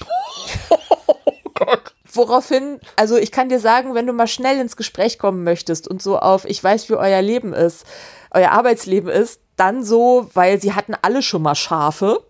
Oh 1.55 1.67
Gott. 1.67 1.95
Woraufhin, 2.15 2.79
also 2.97 3.17
ich 3.17 3.33
kann 3.33 3.49
dir 3.49 3.59
sagen, 3.59 3.95
wenn 3.95 4.07
du 4.07 4.13
mal 4.13 4.27
schnell 4.27 4.61
ins 4.61 4.77
Gespräch 4.77 5.19
kommen 5.19 5.45
möchtest 5.45 5.89
und 5.89 6.03
so 6.03 6.19
auf, 6.19 6.45
ich 6.45 6.63
weiß, 6.63 6.89
wie 6.91 6.95
euer 6.95 7.23
Leben 7.23 7.55
ist, 7.55 7.87
euer 8.31 8.51
Arbeitsleben 8.51 9.09
ist, 9.09 9.41
dann 9.57 9.85
so, 9.85 10.29
weil 10.35 10.61
sie 10.61 10.75
hatten 10.75 10.95
alle 11.01 11.23
schon 11.23 11.43
mal 11.43 11.55
Schafe 11.55 12.23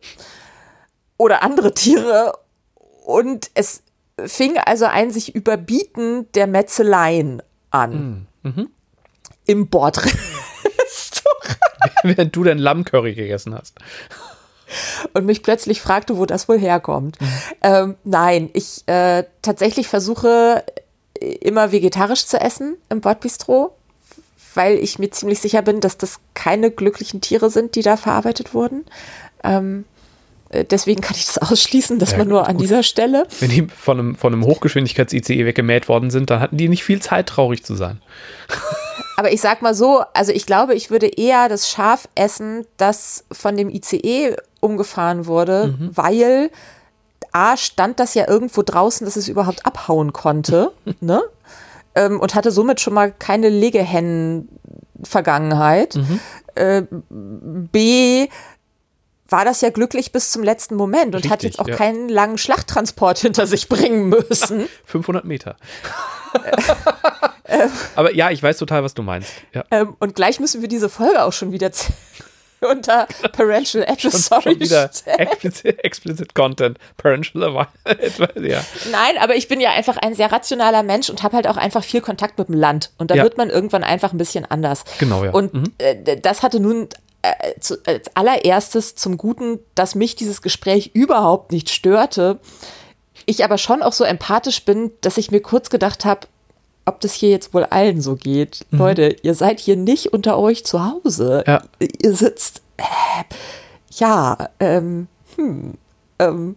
oder 1.17 1.43
andere 1.43 1.75
Tiere 1.75 2.39
und 3.05 3.51
es 3.55 3.83
fing 4.25 4.59
also 4.59 4.85
ein 4.85 5.11
sich 5.11 5.35
überbieten 5.35 6.31
der 6.33 6.47
Metzeleien 6.47 7.43
an. 7.71 8.27
Mm, 8.43 8.49
mhm. 8.49 8.71
Im 9.47 9.69
Bordrestaurant. 9.69 10.23
Während 12.05 12.37
du 12.37 12.45
dein 12.45 12.59
Lammcurry 12.59 13.15
gegessen 13.15 13.55
hast 13.55 13.79
und 15.13 15.27
mich 15.27 15.43
plötzlich 15.43 15.81
fragte, 15.81 16.17
wo 16.17 16.27
das 16.27 16.49
wohl 16.49 16.59
herkommt. 16.59 17.21
Mhm. 17.21 17.27
Ähm, 17.63 17.95
nein, 18.05 18.51
ich 18.53 18.83
äh, 18.87 19.25
tatsächlich 19.43 19.89
versuche 19.89 20.65
immer 21.23 21.73
vegetarisch 21.73 22.27
zu 22.27 22.41
essen 22.41 22.77
im 22.89 23.01
Bordbistro, 23.01 23.75
weil 24.55 24.77
ich 24.79 24.99
mir 24.99 25.11
ziemlich 25.11 25.41
sicher 25.41 25.63
bin, 25.63 25.81
dass 25.81 25.97
das 25.97 26.21
keine 26.35 26.71
glücklichen 26.71 27.21
Tiere 27.21 27.51
sind, 27.51 27.75
die 27.75 27.83
da 27.83 27.97
verarbeitet 27.97 28.55
wurden. 28.55 28.85
Ähm, 29.45 29.85
äh, 30.51 30.65
deswegen 30.65 31.01
kann 31.01 31.17
ich 31.17 31.27
das 31.27 31.39
ausschließen, 31.51 31.99
dass 31.99 32.13
ja, 32.13 32.19
man 32.19 32.29
nur 32.29 32.47
an 32.47 32.57
gut. 32.57 32.65
dieser 32.65 32.83
Stelle. 32.83 33.27
Wenn 33.41 33.51
die 33.51 33.67
von 33.67 33.99
einem, 33.99 34.15
von 34.15 34.33
einem 34.33 34.45
Hochgeschwindigkeits-ICE 34.45 35.47
weggemäht 35.47 35.89
worden 35.89 36.11
sind, 36.11 36.31
dann 36.31 36.41
hatten 36.41 36.57
die 36.57 36.69
nicht 36.69 36.85
viel 36.85 37.01
Zeit, 37.01 37.29
traurig 37.29 37.65
zu 37.65 37.75
sein. 37.75 38.01
Aber 39.17 39.33
ich 39.33 39.41
sag 39.41 39.63
mal 39.63 39.75
so, 39.75 40.03
also 40.15 40.33
ich 40.33 40.47
glaube, 40.47 40.75
ich 40.75 40.91
würde 40.91 41.07
eher 41.07 41.49
das 41.49 41.71
Schaf 41.71 42.09
essen, 42.15 42.67
das 42.77 43.25
von 43.31 43.57
dem 43.57 43.69
ICE 43.69 44.37
umgefahren 44.63 45.27
wurde, 45.27 45.75
mhm. 45.79 45.91
weil 45.95 46.51
A 47.33 47.57
stand 47.57 48.01
das 48.01 48.15
ja 48.15 48.29
irgendwo 48.29 48.63
draußen, 48.63 49.05
dass 49.05 49.17
es 49.17 49.29
überhaupt 49.29 49.67
abhauen 49.67 50.13
konnte, 50.13 50.73
ne? 51.01 51.23
Ähm, 51.95 52.19
und 52.21 52.35
hatte 52.35 52.51
somit 52.51 52.81
schon 52.81 52.95
mal 52.95 53.13
keine 53.13 53.51
Legehennen-Vergangenheit. 53.51 55.97
Mhm. 55.97 56.21
Äh, 56.55 56.85
B 57.11 58.29
war 59.29 59.45
das 59.45 59.61
ja 59.63 59.71
glücklich 59.71 60.13
bis 60.13 60.31
zum 60.31 60.43
letzten 60.43 60.77
Moment 60.77 61.15
und 61.15 61.17
Richtig, 61.17 61.31
hat 61.31 61.43
jetzt 61.43 61.59
auch 61.59 61.69
ja. 61.69 61.77
keinen 61.77 62.09
langen 62.09 62.39
Schlachttransport 62.39 63.19
hinter 63.19 63.47
sich 63.47 63.69
bringen 63.69 64.09
müssen. 64.09 64.69
500 64.85 65.25
Meter. 65.25 65.57
Aber 67.97 68.15
ja, 68.15 68.31
ich 68.31 68.43
weiß 68.43 68.57
total, 68.59 68.85
was 68.85 68.95
du 68.95 69.03
meinst. 69.03 69.31
Ja. 69.53 69.65
Ähm, 69.71 69.97
und 69.99 70.15
gleich 70.15 70.41
müssen 70.41 70.63
wir 70.63 70.69
diese 70.69 70.89
Folge 70.89 71.23
auch 71.23 71.33
schon 71.33 71.53
wieder 71.53 71.71
unter 72.71 73.07
Parental 73.33 73.85
Advisory 73.89 74.43
Schon 74.43 74.61
wieder 74.61 74.91
stellen. 74.93 75.19
explicit, 75.19 75.85
explicit 75.85 76.35
Content, 76.35 76.79
Parental 76.97 77.67
Advisory, 77.85 78.51
ja. 78.51 78.65
Nein, 78.91 79.17
aber 79.21 79.35
ich 79.37 79.49
bin 79.49 79.61
ja 79.61 79.71
einfach 79.71 79.97
ein 79.97 80.15
sehr 80.15 80.31
rationaler 80.33 80.83
Mensch 80.83 81.11
und 81.11 81.23
habe 81.23 81.37
halt 81.37 81.47
auch 81.47 81.57
einfach 81.57 81.85
viel 81.85 82.01
Kontakt 82.01 82.39
mit 82.39 82.49
dem 82.49 82.55
Land. 82.55 82.91
Und 82.99 83.11
da 83.11 83.15
Ja. 83.17 83.23
wird 83.25 83.37
man 83.37 83.51
irgendwann 83.51 83.85
einfach 83.85 84.13
ein 84.13 84.19
bisschen 84.19 84.45
anders. 84.51 84.85
Genau, 84.99 85.25
ja. 85.25 85.31
Und 85.33 85.53
Mhm. 85.55 85.73
äh, 85.79 86.17
das 86.21 86.43
hatte 86.43 86.61
nun 86.61 86.89
äh, 87.23 87.59
zu, 87.61 87.77
als 87.87 88.11
allererstes 88.17 88.97
zum 88.97 89.17
Guten, 89.17 89.61
dass 89.77 89.95
mich 89.95 90.17
dieses 90.17 90.43
Gespräch 90.43 90.91
überhaupt 90.95 91.53
nicht 91.53 91.71
störte. 91.71 92.41
Ich 93.27 93.45
aber 93.45 93.59
schon 93.59 93.83
auch 93.83 93.93
so 93.93 94.03
empathisch 94.03 94.65
bin, 94.65 94.91
dass 95.03 95.19
ich 95.19 95.31
mir 95.31 95.41
kurz 95.41 95.71
gedacht 95.71 96.05
habe, 96.05 96.27
ob 96.85 97.01
das 97.01 97.13
hier 97.13 97.31
jetzt 97.31 97.55
wohl 97.55 97.65
allen 97.65 98.01
so 98.01 98.17
geht. 98.17 98.67
Leute, 98.71 99.17
ihr 99.23 99.35
seid 99.35 99.61
hier 99.61 99.77
nicht 99.77 100.13
unter 100.13 100.39
euch 100.39 100.65
zu 100.65 100.85
Hause. 100.85 101.45
Mhm. 101.47 101.53
Ja. 101.53 101.63
Ihr 102.03 102.15
sitzt, 102.15 102.63
äh, 102.77 102.83
ja, 103.97 104.49
ähm, 104.59 105.07
hm, 105.37 105.75
ähm, 106.19 106.57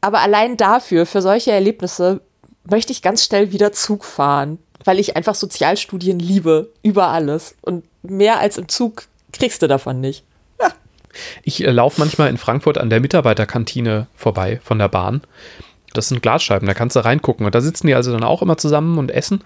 aber 0.00 0.20
allein 0.20 0.56
dafür, 0.56 1.06
für 1.06 1.22
solche 1.22 1.52
Erlebnisse, 1.52 2.20
möchte 2.68 2.92
ich 2.92 3.02
ganz 3.02 3.24
schnell 3.24 3.52
wieder 3.52 3.72
Zug 3.72 4.04
fahren, 4.04 4.58
weil 4.84 4.98
ich 4.98 5.16
einfach 5.16 5.34
Sozialstudien 5.34 6.18
liebe, 6.18 6.72
über 6.82 7.08
alles. 7.08 7.54
Und 7.62 7.84
mehr 8.02 8.40
als 8.40 8.58
im 8.58 8.68
Zug 8.68 9.04
kriegst 9.32 9.62
du 9.62 9.68
davon 9.68 10.00
nicht. 10.00 10.24
Ich 11.42 11.62
äh, 11.62 11.70
laufe 11.70 12.00
manchmal 12.00 12.30
in 12.30 12.38
Frankfurt 12.38 12.78
an 12.78 12.90
der 12.90 13.00
Mitarbeiterkantine 13.00 14.06
vorbei 14.14 14.60
von 14.64 14.78
der 14.78 14.88
Bahn. 14.88 15.22
Das 15.94 16.08
sind 16.08 16.22
Glasscheiben, 16.22 16.66
da 16.66 16.74
kannst 16.74 16.96
du 16.96 17.04
reingucken. 17.04 17.46
Und 17.46 17.54
da 17.54 17.60
sitzen 17.60 17.86
die 17.86 17.94
also 17.94 18.12
dann 18.12 18.24
auch 18.24 18.42
immer 18.42 18.56
zusammen 18.56 18.98
und 18.98 19.10
essen. 19.10 19.42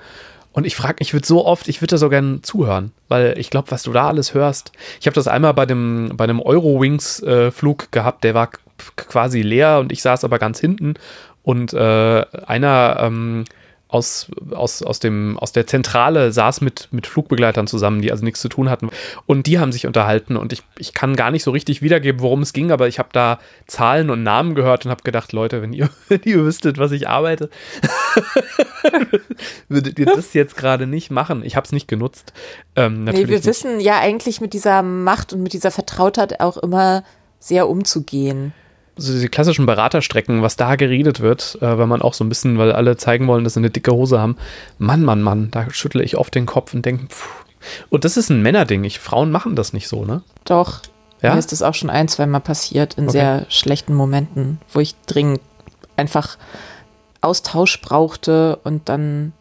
Und 0.52 0.66
ich 0.66 0.74
frage, 0.74 0.96
ich 1.00 1.12
würde 1.12 1.26
so 1.26 1.44
oft, 1.44 1.68
ich 1.68 1.82
würde 1.82 1.90
da 1.90 1.98
so 1.98 2.08
gern 2.08 2.42
zuhören, 2.42 2.92
weil 3.08 3.34
ich 3.36 3.50
glaube, 3.50 3.70
was 3.70 3.82
du 3.82 3.92
da 3.92 4.08
alles 4.08 4.32
hörst. 4.32 4.72
Ich 5.00 5.06
habe 5.06 5.14
das 5.14 5.28
einmal 5.28 5.52
bei 5.52 5.66
dem, 5.66 6.12
bei 6.14 6.24
einem 6.24 6.40
Eurowings-Flug 6.40 7.92
gehabt, 7.92 8.24
der 8.24 8.32
war 8.32 8.50
quasi 8.96 9.42
leer 9.42 9.78
und 9.80 9.92
ich 9.92 10.00
saß 10.00 10.24
aber 10.24 10.38
ganz 10.38 10.58
hinten. 10.58 10.94
Und 11.42 11.74
äh, 11.74 12.24
einer 12.46 12.96
ähm, 13.00 13.44
aus, 13.88 14.28
aus, 14.50 14.82
aus, 14.82 14.98
dem, 14.98 15.38
aus 15.38 15.52
der 15.52 15.66
Zentrale 15.66 16.32
saß 16.32 16.60
mit, 16.60 16.88
mit 16.90 17.06
Flugbegleitern 17.06 17.68
zusammen, 17.68 18.02
die 18.02 18.10
also 18.10 18.24
nichts 18.24 18.40
zu 18.40 18.48
tun 18.48 18.68
hatten. 18.68 18.90
Und 19.26 19.46
die 19.46 19.60
haben 19.60 19.70
sich 19.70 19.86
unterhalten. 19.86 20.36
Und 20.36 20.52
ich, 20.52 20.62
ich 20.78 20.92
kann 20.92 21.14
gar 21.14 21.30
nicht 21.30 21.44
so 21.44 21.52
richtig 21.52 21.82
wiedergeben, 21.82 22.20
worum 22.20 22.42
es 22.42 22.52
ging, 22.52 22.72
aber 22.72 22.88
ich 22.88 22.98
habe 22.98 23.10
da 23.12 23.38
Zahlen 23.68 24.10
und 24.10 24.24
Namen 24.24 24.56
gehört 24.56 24.84
und 24.84 24.90
habe 24.90 25.04
gedacht, 25.04 25.32
Leute, 25.32 25.62
wenn 25.62 25.72
ihr, 25.72 25.88
wenn 26.08 26.20
ihr 26.24 26.38
wüsstet, 26.44 26.78
was 26.78 26.90
ich 26.90 27.08
arbeite, 27.08 27.48
würdet 29.68 29.98
ihr 29.98 30.06
das 30.06 30.34
jetzt 30.34 30.56
gerade 30.56 30.86
nicht 30.88 31.10
machen. 31.10 31.44
Ich 31.44 31.54
habe 31.54 31.64
es 31.64 31.72
nicht 31.72 31.86
genutzt. 31.86 32.32
Ähm, 32.74 33.04
Nee, 33.04 33.28
wir 33.28 33.36
nicht. 33.36 33.46
wissen 33.46 33.78
ja 33.80 33.98
eigentlich 34.00 34.40
mit 34.40 34.52
dieser 34.52 34.82
Macht 34.82 35.32
und 35.32 35.42
mit 35.42 35.52
dieser 35.52 35.70
Vertrautheit 35.70 36.40
auch 36.40 36.56
immer 36.56 37.04
sehr 37.38 37.68
umzugehen. 37.68 38.52
So 38.96 39.12
diese 39.12 39.28
klassischen 39.28 39.66
Beraterstrecken, 39.66 40.42
was 40.42 40.56
da 40.56 40.76
geredet 40.76 41.20
wird, 41.20 41.58
äh, 41.60 41.78
wenn 41.78 41.88
man 41.88 42.02
auch 42.02 42.14
so 42.14 42.24
ein 42.24 42.28
bisschen, 42.28 42.56
weil 42.58 42.72
alle 42.72 42.96
zeigen 42.96 43.26
wollen, 43.28 43.44
dass 43.44 43.54
sie 43.54 43.60
eine 43.60 43.70
dicke 43.70 43.92
Hose 43.92 44.18
haben. 44.18 44.36
Mann, 44.78 45.02
Mann, 45.04 45.22
Mann, 45.22 45.50
da 45.50 45.70
schüttle 45.70 46.02
ich 46.02 46.16
oft 46.16 46.34
den 46.34 46.46
Kopf 46.46 46.72
und 46.74 46.84
denke, 46.86 47.06
pff. 47.06 47.44
und 47.90 48.04
das 48.04 48.16
ist 48.16 48.30
ein 48.30 48.42
Männerding. 48.42 48.84
Ich, 48.84 48.98
Frauen 48.98 49.30
machen 49.30 49.54
das 49.56 49.72
nicht 49.72 49.88
so, 49.88 50.04
ne? 50.04 50.22
Doch, 50.44 50.80
Ja? 51.22 51.32
mir 51.34 51.38
ist 51.38 51.52
das 51.52 51.62
auch 51.62 51.74
schon 51.74 51.90
ein, 51.90 52.08
zweimal 52.08 52.40
passiert 52.40 52.94
in 52.94 53.04
Okay. 53.04 53.12
sehr 53.12 53.46
schlechten 53.50 53.92
Momenten, 53.94 54.60
wo 54.72 54.80
ich 54.80 54.94
dringend 55.06 55.40
einfach 55.96 56.38
Austausch 57.20 57.80
brauchte 57.80 58.56
und 58.64 58.88
dann 58.88 59.32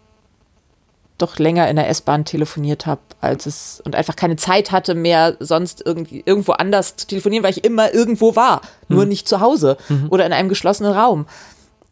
doch 1.17 1.39
länger 1.39 1.69
in 1.69 1.77
der 1.77 1.89
S-Bahn 1.89 2.25
telefoniert 2.25 2.85
habe, 2.85 3.01
als 3.21 3.45
es 3.45 3.81
und 3.85 3.95
einfach 3.95 4.15
keine 4.15 4.35
Zeit 4.35 4.71
hatte 4.71 4.95
mehr, 4.95 5.37
sonst 5.39 5.81
irgendwie 5.85 6.23
irgendwo 6.25 6.51
anders 6.53 6.97
zu 6.97 7.07
telefonieren, 7.07 7.43
weil 7.43 7.51
ich 7.51 7.63
immer 7.63 7.93
irgendwo 7.93 8.35
war, 8.35 8.61
nur 8.89 9.05
nicht 9.05 9.27
zu 9.27 9.39
Hause 9.39 9.77
oder 10.09 10.25
in 10.25 10.33
einem 10.33 10.49
geschlossenen 10.49 10.91
Raum. 10.93 11.25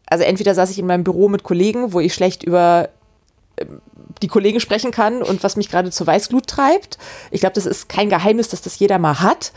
Also 0.06 0.24
entweder 0.24 0.54
saß 0.54 0.70
ich 0.70 0.78
in 0.78 0.86
meinem 0.86 1.04
Büro 1.04 1.28
mit 1.28 1.42
Kollegen, 1.42 1.92
wo 1.92 2.00
ich 2.00 2.12
schlecht 2.12 2.42
über 2.42 2.90
ähm, 3.56 3.80
die 4.22 4.28
Kollegen 4.28 4.60
sprechen 4.60 4.90
kann 4.90 5.22
und 5.22 5.42
was 5.42 5.56
mich 5.56 5.70
gerade 5.70 5.90
zur 5.90 6.06
Weißglut 6.06 6.46
treibt. 6.46 6.98
Ich 7.30 7.40
glaube, 7.40 7.54
das 7.54 7.66
ist 7.66 7.88
kein 7.88 8.08
Geheimnis, 8.08 8.48
dass 8.48 8.62
das 8.62 8.78
jeder 8.78 8.98
mal 8.98 9.20
hat. 9.20 9.52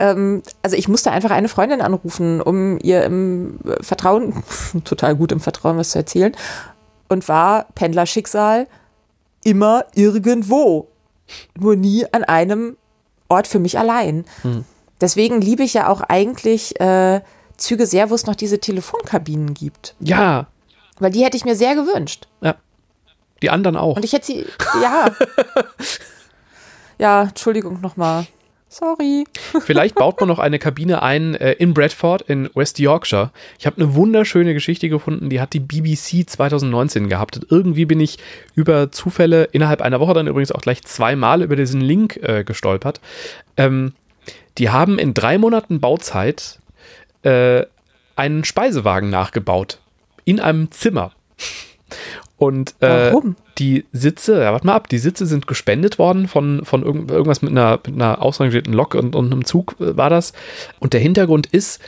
Ähm, 0.00 0.42
also 0.62 0.76
ich 0.76 0.88
musste 0.88 1.10
einfach 1.10 1.30
eine 1.30 1.48
Freundin 1.48 1.80
anrufen, 1.80 2.40
um 2.40 2.78
ihr 2.80 3.04
im 3.04 3.58
Vertrauen, 3.80 4.42
total 4.84 5.16
gut 5.16 5.32
im 5.32 5.40
Vertrauen 5.40 5.76
was 5.76 5.90
zu 5.90 5.98
erzählen, 5.98 6.34
und 7.08 7.28
war 7.28 7.66
Pendlerschicksal 7.74 8.66
immer 9.44 9.84
irgendwo. 9.94 10.88
Nur 11.58 11.76
nie 11.76 12.06
an 12.12 12.24
einem 12.24 12.76
Ort 13.28 13.46
für 13.46 13.58
mich 13.58 13.78
allein. 13.78 14.24
Deswegen 15.00 15.40
liebe 15.40 15.62
ich 15.62 15.74
ja 15.74 15.88
auch 15.88 16.00
eigentlich 16.00 16.80
äh, 16.80 17.20
Züge 17.56 17.86
sehr, 17.86 18.10
wo 18.10 18.14
es 18.14 18.26
noch 18.26 18.34
diese 18.36 18.58
Telefonkabinen 18.60 19.52
gibt. 19.54 19.94
Ja, 20.00 20.46
Weil 20.98 21.10
die 21.12 21.24
hätte 21.24 21.36
ich 21.36 21.44
mir 21.44 21.56
sehr 21.56 21.74
gewünscht. 21.74 22.28
ja. 22.40 22.54
Die 23.40 23.50
anderen 23.50 23.76
auch. 23.76 23.94
Und 23.94 24.04
ich 24.04 24.12
hätte 24.12 24.26
sie, 24.26 24.46
ja. 24.82 25.14
ja, 26.98 27.22
Entschuldigung 27.22 27.80
nochmal. 27.80 28.26
Sorry. 28.68 29.24
Vielleicht 29.60 29.94
baut 29.94 30.20
man 30.20 30.28
noch 30.28 30.38
eine 30.38 30.58
Kabine 30.58 31.02
ein 31.02 31.34
äh, 31.34 31.52
in 31.52 31.72
Bradford 31.72 32.22
in 32.22 32.50
West 32.54 32.78
Yorkshire. 32.78 33.30
Ich 33.58 33.66
habe 33.66 33.80
eine 33.80 33.94
wunderschöne 33.94 34.52
Geschichte 34.52 34.88
gefunden, 34.88 35.30
die 35.30 35.40
hat 35.40 35.54
die 35.54 35.60
BBC 35.60 36.28
2019 36.28 37.08
gehabt. 37.08 37.38
Und 37.38 37.50
irgendwie 37.50 37.86
bin 37.86 38.00
ich 38.00 38.18
über 38.54 38.92
Zufälle 38.92 39.44
innerhalb 39.44 39.80
einer 39.80 40.00
Woche 40.00 40.14
dann 40.14 40.26
übrigens 40.26 40.52
auch 40.52 40.60
gleich 40.60 40.82
zweimal 40.84 41.42
über 41.42 41.56
diesen 41.56 41.80
Link 41.80 42.16
äh, 42.16 42.44
gestolpert. 42.44 43.00
Ähm, 43.56 43.94
die 44.58 44.70
haben 44.70 44.98
in 44.98 45.14
drei 45.14 45.38
Monaten 45.38 45.80
Bauzeit 45.80 46.58
äh, 47.22 47.64
einen 48.16 48.44
Speisewagen 48.44 49.08
nachgebaut. 49.08 49.78
In 50.24 50.40
einem 50.40 50.70
Zimmer. 50.70 51.12
Und 52.36 52.74
äh, 52.80 53.12
Warum? 53.12 53.36
Die 53.58 53.84
Sitze, 53.92 54.42
ja, 54.42 54.52
warte 54.52 54.66
mal 54.66 54.74
ab, 54.74 54.88
die 54.88 54.98
Sitze 54.98 55.26
sind 55.26 55.46
gespendet 55.46 55.98
worden 55.98 56.28
von, 56.28 56.64
von 56.64 56.82
irgend, 56.82 57.10
irgendwas 57.10 57.42
mit 57.42 57.50
einer, 57.50 57.80
mit 57.84 57.94
einer 57.94 58.22
ausrangierten 58.22 58.72
Lok 58.72 58.94
und, 58.94 59.14
und 59.14 59.32
einem 59.32 59.44
Zug 59.44 59.76
äh, 59.80 59.96
war 59.96 60.10
das. 60.10 60.32
Und 60.78 60.92
der 60.92 61.00
Hintergrund 61.00 61.46
ist, 61.46 61.80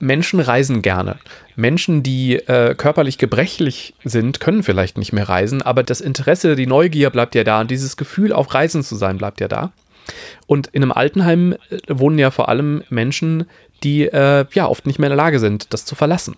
Menschen 0.00 0.40
reisen 0.40 0.80
gerne. 0.82 1.18
Menschen, 1.56 2.02
die 2.02 2.36
äh, 2.36 2.74
körperlich 2.76 3.18
gebrechlich 3.18 3.94
sind, 4.04 4.38
können 4.40 4.62
vielleicht 4.62 4.96
nicht 4.96 5.12
mehr 5.12 5.28
reisen, 5.28 5.60
aber 5.60 5.82
das 5.82 6.00
Interesse, 6.00 6.54
die 6.54 6.66
Neugier 6.66 7.10
bleibt 7.10 7.34
ja 7.34 7.44
da 7.44 7.60
und 7.60 7.70
dieses 7.70 7.96
Gefühl, 7.96 8.32
auf 8.32 8.54
Reisen 8.54 8.82
zu 8.82 8.94
sein, 8.94 9.18
bleibt 9.18 9.40
ja 9.40 9.48
da. 9.48 9.72
Und 10.46 10.68
in 10.68 10.82
einem 10.82 10.92
Altenheim 10.92 11.52
äh, 11.52 11.78
wohnen 11.88 12.18
ja 12.18 12.30
vor 12.30 12.48
allem 12.48 12.82
Menschen, 12.90 13.46
die 13.82 14.04
äh, 14.04 14.46
ja 14.52 14.66
oft 14.66 14.86
nicht 14.86 14.98
mehr 14.98 15.08
in 15.08 15.16
der 15.16 15.24
Lage 15.24 15.38
sind, 15.38 15.72
das 15.72 15.84
zu 15.84 15.94
verlassen. 15.94 16.36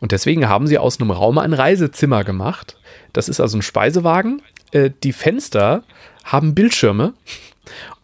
Und 0.00 0.12
deswegen 0.12 0.48
haben 0.48 0.66
sie 0.66 0.78
aus 0.78 1.00
einem 1.00 1.10
Raum 1.10 1.38
ein 1.38 1.52
Reisezimmer 1.52 2.24
gemacht. 2.24 2.76
Das 3.12 3.28
ist 3.28 3.40
also 3.40 3.58
ein 3.58 3.62
Speisewagen. 3.62 4.42
Äh, 4.72 4.90
die 5.02 5.12
Fenster 5.12 5.82
haben 6.24 6.54
Bildschirme 6.54 7.14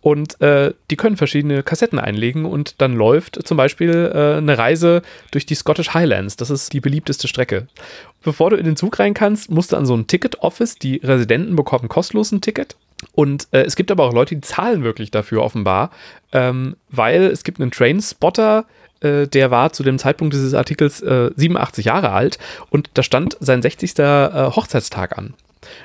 und 0.00 0.40
äh, 0.40 0.74
die 0.90 0.96
können 0.96 1.16
verschiedene 1.16 1.62
Kassetten 1.62 1.98
einlegen 1.98 2.44
und 2.44 2.80
dann 2.80 2.94
läuft 2.94 3.46
zum 3.46 3.56
Beispiel 3.56 4.10
äh, 4.12 4.38
eine 4.38 4.58
Reise 4.58 5.02
durch 5.30 5.46
die 5.46 5.54
Scottish 5.54 5.94
Highlands. 5.94 6.36
Das 6.36 6.50
ist 6.50 6.72
die 6.72 6.80
beliebteste 6.80 7.28
Strecke. 7.28 7.68
Bevor 8.22 8.50
du 8.50 8.56
in 8.56 8.64
den 8.64 8.76
Zug 8.76 8.98
rein 8.98 9.14
kannst, 9.14 9.50
musst 9.50 9.72
du 9.72 9.76
an 9.76 9.86
so 9.86 9.94
ein 9.94 10.08
Ticket-Office. 10.08 10.76
Die 10.76 10.96
Residenten 10.96 11.54
bekommen 11.54 11.88
kostenlos 11.88 12.32
ein 12.32 12.40
Ticket. 12.40 12.76
Und 13.12 13.48
äh, 13.52 13.62
es 13.62 13.76
gibt 13.76 13.90
aber 13.90 14.04
auch 14.04 14.12
Leute, 14.12 14.34
die 14.34 14.40
zahlen 14.40 14.82
wirklich 14.84 15.10
dafür 15.10 15.42
offenbar, 15.42 15.90
ähm, 16.32 16.76
weil 16.88 17.22
es 17.24 17.44
gibt 17.44 17.60
einen 17.60 17.70
Trainspotter, 17.70 18.60
äh, 18.60 18.81
der 19.02 19.50
war 19.50 19.72
zu 19.72 19.82
dem 19.82 19.98
Zeitpunkt 19.98 20.34
dieses 20.34 20.54
Artikels 20.54 21.02
äh, 21.02 21.30
87 21.36 21.86
Jahre 21.86 22.10
alt 22.10 22.38
und 22.70 22.90
da 22.94 23.02
stand 23.02 23.36
sein 23.40 23.62
60. 23.62 23.98
Äh, 23.98 24.50
Hochzeitstag 24.54 25.18
an. 25.18 25.34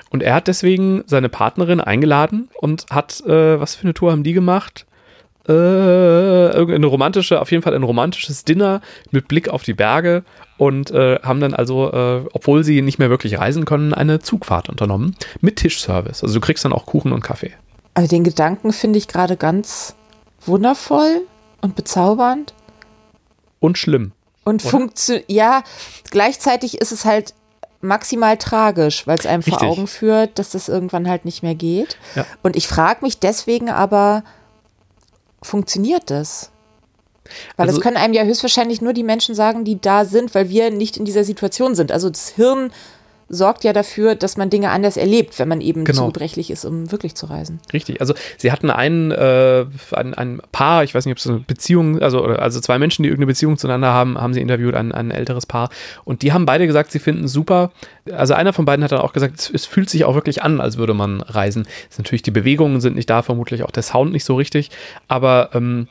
Und 0.09 0.23
er 0.23 0.35
hat 0.35 0.47
deswegen 0.47 1.03
seine 1.05 1.29
Partnerin 1.29 1.81
eingeladen 1.81 2.49
und 2.55 2.85
hat, 2.89 3.21
äh, 3.25 3.59
was 3.59 3.75
für 3.75 3.83
eine 3.83 3.93
Tour 3.93 4.11
haben 4.11 4.23
die 4.23 4.33
gemacht? 4.33 4.85
Äh, 5.47 5.53
irgendeine 5.53 6.87
romantische, 6.87 7.39
auf 7.39 7.51
jeden 7.51 7.63
Fall 7.63 7.73
ein 7.73 7.83
romantisches 7.83 8.43
Dinner 8.43 8.81
mit 9.11 9.29
Blick 9.29 9.47
auf 9.47 9.63
die 9.63 9.73
Berge 9.73 10.23
und 10.57 10.91
äh, 10.91 11.19
haben 11.23 11.39
dann 11.39 11.53
also, 11.53 11.91
äh, 11.91 12.25
obwohl 12.33 12.65
sie 12.65 12.81
nicht 12.81 12.99
mehr 12.99 13.09
wirklich 13.09 13.39
reisen 13.39 13.63
können, 13.63 13.93
eine 13.93 14.19
Zugfahrt 14.19 14.67
unternommen 14.67 15.15
mit 15.39 15.55
Tischservice. 15.55 16.21
Also 16.21 16.33
du 16.33 16.41
kriegst 16.41 16.65
dann 16.65 16.73
auch 16.73 16.85
Kuchen 16.85 17.13
und 17.13 17.21
Kaffee. 17.21 17.53
Also 17.93 18.09
den 18.09 18.25
Gedanken 18.25 18.73
finde 18.73 18.99
ich 18.99 19.07
gerade 19.07 19.37
ganz 19.37 19.95
wundervoll 20.45 21.21
und 21.61 21.75
bezaubernd. 21.75 22.53
Und 23.59 23.77
schlimm. 23.77 24.11
Und 24.43 24.61
funktioniert, 24.61 25.29
ja, 25.29 25.63
gleichzeitig 26.09 26.79
ist 26.79 26.91
es 26.91 27.03
halt 27.05 27.33
maximal 27.81 28.37
tragisch, 28.37 29.05
weil 29.05 29.17
es 29.19 29.25
einem 29.25 29.43
vor 29.43 29.53
Richtig. 29.53 29.69
Augen 29.69 29.87
führt, 29.87 30.39
dass 30.39 30.51
das 30.51 30.67
irgendwann 30.69 31.07
halt 31.09 31.25
nicht 31.25 31.43
mehr 31.43 31.55
geht. 31.55 31.97
Ja. 32.15 32.25
Und 32.43 32.55
ich 32.55 32.67
frage 32.67 33.03
mich 33.03 33.19
deswegen 33.19 33.69
aber, 33.69 34.23
funktioniert 35.41 36.09
das? 36.09 36.51
Weil 37.55 37.67
Also- 37.67 37.77
das 37.79 37.83
können 37.83 37.97
einem 37.97 38.13
ja 38.13 38.23
höchstwahrscheinlich 38.23 38.81
nur 38.81 38.93
die 38.93 39.03
Menschen 39.03 39.35
sagen, 39.35 39.65
die 39.65 39.79
da 39.79 40.05
sind, 40.05 40.33
weil 40.33 40.49
wir 40.49 40.71
nicht 40.71 40.97
in 40.97 41.05
dieser 41.05 41.23
Situation 41.23 41.75
sind. 41.75 41.91
Also 41.91 42.09
das 42.09 42.29
Hirn 42.29 42.71
sorgt 43.29 43.63
ja 43.63 43.73
dafür, 43.73 44.15
dass 44.15 44.37
man 44.37 44.49
Dinge 44.49 44.69
anders 44.69 44.97
erlebt, 44.97 45.37
wenn 45.39 45.47
man 45.47 45.61
eben 45.61 45.83
Genau. 45.83 45.99
zu 45.99 46.05
gebrechlich 46.07 46.49
ist, 46.49 46.65
um 46.65 46.91
wirklich 46.91 47.15
zu 47.15 47.25
reisen. 47.25 47.59
Richtig. 47.73 47.99
Also 48.01 48.13
sie 48.37 48.51
hatten 48.51 48.69
ein, 48.69 49.11
äh, 49.11 49.65
ein, 49.91 50.13
ein 50.13 50.41
Paar, 50.51 50.83
ich 50.83 50.95
weiß 50.95 51.05
nicht, 51.05 51.11
ob 51.11 51.17
es 51.17 51.27
eine 51.27 51.39
Beziehung, 51.39 52.01
also, 52.01 52.23
also 52.23 52.59
zwei 52.59 52.79
Menschen, 52.79 53.03
die 53.03 53.09
irgendeine 53.09 53.27
Beziehung 53.27 53.57
zueinander 53.57 53.93
haben, 53.93 54.17
haben 54.19 54.33
sie 54.33 54.41
interviewt, 54.41 54.75
ein, 54.75 54.91
ein 54.91 55.11
älteres 55.11 55.45
Paar. 55.45 55.69
Und 56.05 56.21
die 56.21 56.31
haben 56.33 56.45
beide 56.45 56.67
gesagt, 56.67 56.91
sie 56.91 56.99
finden 56.99 57.27
super. 57.27 57.71
Also 58.11 58.33
einer 58.33 58.53
von 58.53 58.65
beiden 58.65 58.83
hat 58.83 58.91
dann 58.91 59.01
auch 59.01 59.13
gesagt, 59.13 59.39
es, 59.39 59.49
es 59.49 59.65
fühlt 59.65 59.89
sich 59.89 60.05
auch 60.05 60.15
wirklich 60.15 60.41
an, 60.43 60.61
als 60.61 60.77
würde 60.77 60.93
man 60.93 61.21
reisen. 61.21 61.67
Ist 61.89 61.97
natürlich, 61.99 62.21
die 62.21 62.31
Bewegungen 62.31 62.79
sind 62.81 62.95
nicht 62.95 63.09
da, 63.09 63.21
vermutlich 63.21 63.63
auch 63.63 63.71
der 63.71 63.83
Sound 63.83 64.11
nicht 64.13 64.23
so 64.25 64.35
richtig. 64.35 64.71
Aber 65.07 65.49
ähm, 65.53 65.87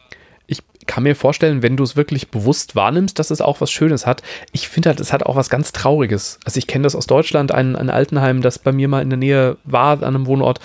kann 0.86 1.02
mir 1.02 1.16
vorstellen, 1.16 1.62
wenn 1.62 1.76
du 1.76 1.84
es 1.84 1.96
wirklich 1.96 2.28
bewusst 2.28 2.76
wahrnimmst, 2.76 3.18
dass 3.18 3.30
es 3.30 3.40
auch 3.40 3.60
was 3.60 3.70
Schönes 3.70 4.06
hat. 4.06 4.22
Ich 4.52 4.68
finde 4.68 4.90
halt, 4.90 5.00
es 5.00 5.12
hat 5.12 5.24
auch 5.24 5.36
was 5.36 5.50
ganz 5.50 5.72
Trauriges. 5.72 6.38
Also 6.44 6.58
ich 6.58 6.66
kenne 6.66 6.84
das 6.84 6.96
aus 6.96 7.06
Deutschland, 7.06 7.52
ein, 7.52 7.76
ein 7.76 7.90
Altenheim, 7.90 8.42
das 8.42 8.58
bei 8.58 8.72
mir 8.72 8.88
mal 8.88 9.02
in 9.02 9.10
der 9.10 9.18
Nähe 9.18 9.56
war, 9.64 10.02
an 10.02 10.04
einem 10.04 10.26
Wohnort. 10.26 10.60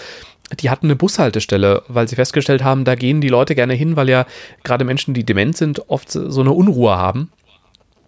Die 0.59 0.69
hatten 0.69 0.87
eine 0.87 0.95
Bushaltestelle, 0.95 1.83
weil 1.87 2.07
sie 2.07 2.15
festgestellt 2.15 2.63
haben, 2.63 2.83
da 2.83 2.95
gehen 2.95 3.21
die 3.21 3.29
Leute 3.29 3.55
gerne 3.55 3.73
hin, 3.73 3.95
weil 3.95 4.09
ja 4.09 4.25
gerade 4.63 4.83
Menschen, 4.83 5.13
die 5.13 5.23
dement 5.23 5.55
sind, 5.55 5.89
oft 5.89 6.11
so 6.11 6.41
eine 6.41 6.51
Unruhe 6.51 6.95
haben. 6.95 7.31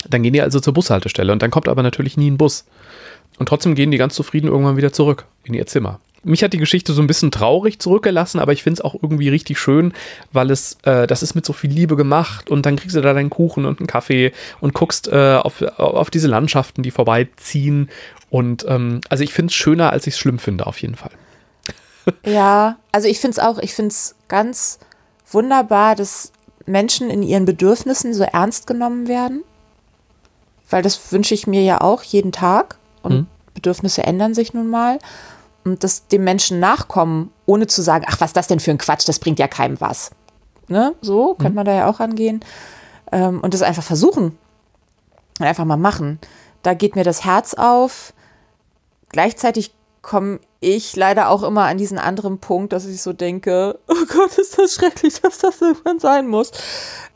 Dann 0.10 0.24
gehen 0.24 0.34
die 0.34 0.42
also 0.42 0.60
zur 0.60 0.74
Bushaltestelle 0.74 1.32
und 1.32 1.42
dann 1.42 1.52
kommt 1.52 1.70
aber 1.70 1.84
natürlich 1.84 2.18
nie 2.18 2.30
ein 2.30 2.38
Bus. 2.38 2.66
Und 3.40 3.48
trotzdem 3.48 3.76
gehen 3.76 3.92
die 3.92 3.98
ganz 3.98 4.14
zufrieden 4.14 4.48
irgendwann 4.48 4.78
wieder 4.78 4.92
zurück 4.92 5.26
in 5.44 5.54
ihr 5.54 5.66
Zimmer. 5.66 6.00
Mich 6.24 6.44
hat 6.44 6.54
die 6.54 6.58
Geschichte 6.58 6.94
so 6.94 7.02
ein 7.02 7.08
bisschen 7.08 7.32
traurig 7.32 7.80
zurückgelassen, 7.80 8.40
aber 8.40 8.54
ich 8.54 8.64
finde 8.64 8.80
es 8.80 8.82
auch 8.82 8.96
irgendwie 9.02 9.30
richtig 9.30 9.60
schön, 9.60 9.94
weil 10.32 10.52
es, 10.52 10.78
äh, 10.84 11.06
das 11.08 11.22
ist 11.24 11.36
mit 11.36 11.46
so 11.46 11.54
viel 11.54 11.70
Liebe 11.72 11.96
gemacht 11.96 12.50
und 12.50 12.66
dann 12.66 12.78
kriegst 12.78 12.96
du 12.96 13.02
da 13.02 13.14
deinen 13.14 13.30
Kuchen 13.30 13.66
und 13.66 13.80
einen 13.80 13.88
Kaffee 13.88 14.32
und 14.62 14.74
guckst 14.74 15.08
äh, 15.10 15.36
auf, 15.36 15.62
auf 15.62 16.10
diese 16.10 16.28
Landschaften, 16.28 16.84
die 16.84 16.92
vorbeiziehen. 16.92 17.90
Und 18.30 18.66
ähm, 18.68 19.02
also 19.10 19.24
ich 19.24 19.34
finde 19.34 19.52
es 19.52 19.56
schöner, 19.56 19.92
als 19.92 20.08
ich 20.08 20.14
es 20.14 20.20
schlimm 20.20 20.40
finde, 20.40 20.66
auf 20.68 20.82
jeden 20.82 20.96
Fall. 20.96 21.12
Ja, 22.26 22.78
also 22.92 23.08
ich 23.08 23.20
finde 23.22 23.38
es 23.38 23.40
auch, 23.40 23.60
ich 23.60 23.74
finde 23.74 23.90
es 23.90 24.16
ganz 24.28 24.80
wunderbar, 25.32 25.96
dass 25.96 26.34
Menschen 26.66 27.10
in 27.10 27.24
ihren 27.24 27.46
Bedürfnissen 27.46 28.14
so 28.14 28.24
ernst 28.24 28.68
genommen 28.68 29.08
werden. 29.08 29.44
Weil 30.70 30.82
das 30.82 31.12
wünsche 31.14 31.34
ich 31.34 31.48
mir 31.48 31.64
ja 31.64 31.80
auch 31.80 32.04
jeden 32.04 32.32
Tag. 32.34 32.78
Und 33.04 33.14
Mhm. 33.14 33.28
Bedürfnisse 33.54 34.04
ändern 34.04 34.34
sich 34.34 34.54
nun 34.54 34.70
mal. 34.70 35.00
Und 35.66 35.84
dass 35.84 36.08
dem 36.08 36.24
Menschen 36.24 36.60
nachkommen, 36.60 37.32
ohne 37.46 37.68
zu 37.68 37.82
sagen, 37.82 38.06
ach, 38.08 38.20
was 38.20 38.32
ist 38.32 38.38
das 38.38 38.48
denn 38.48 38.60
für 38.60 38.72
ein 38.72 38.78
Quatsch, 38.78 39.08
das 39.08 39.20
bringt 39.20 39.40
ja 39.40 39.48
keinem 39.48 39.80
was. 39.80 40.12
Ne? 40.68 40.96
So 41.02 41.36
könnte 41.36 41.56
man 41.56 41.66
da 41.66 41.74
ja 41.74 41.90
auch 41.90 42.00
angehen. 42.00 42.44
Ähm, 43.12 43.40
und 43.42 43.54
das 43.54 43.62
einfach 43.62 43.84
versuchen. 43.84 44.38
Und 45.40 45.46
einfach 45.46 45.66
mal 45.66 45.78
machen. 45.78 46.20
Da 46.64 46.74
geht 46.74 46.96
mir 46.96 47.04
das 47.04 47.26
Herz 47.26 47.54
auf. 47.54 48.14
Gleichzeitig 49.10 49.74
komme 50.02 50.40
ich 50.60 50.96
leider 50.96 51.30
auch 51.30 51.44
immer 51.44 51.66
an 51.66 51.78
diesen 51.78 51.98
anderen 51.98 52.40
Punkt, 52.40 52.74
dass 52.74 52.86
ich 52.86 53.02
so 53.02 53.14
denke, 53.14 53.80
oh 53.88 54.06
Gott, 54.14 54.38
ist 54.38 54.58
das 54.58 54.74
schrecklich, 54.74 55.22
dass 55.22 55.40
das 55.40 55.62
irgendwann 55.62 56.00
sein 56.00 56.28
muss. 56.28 56.52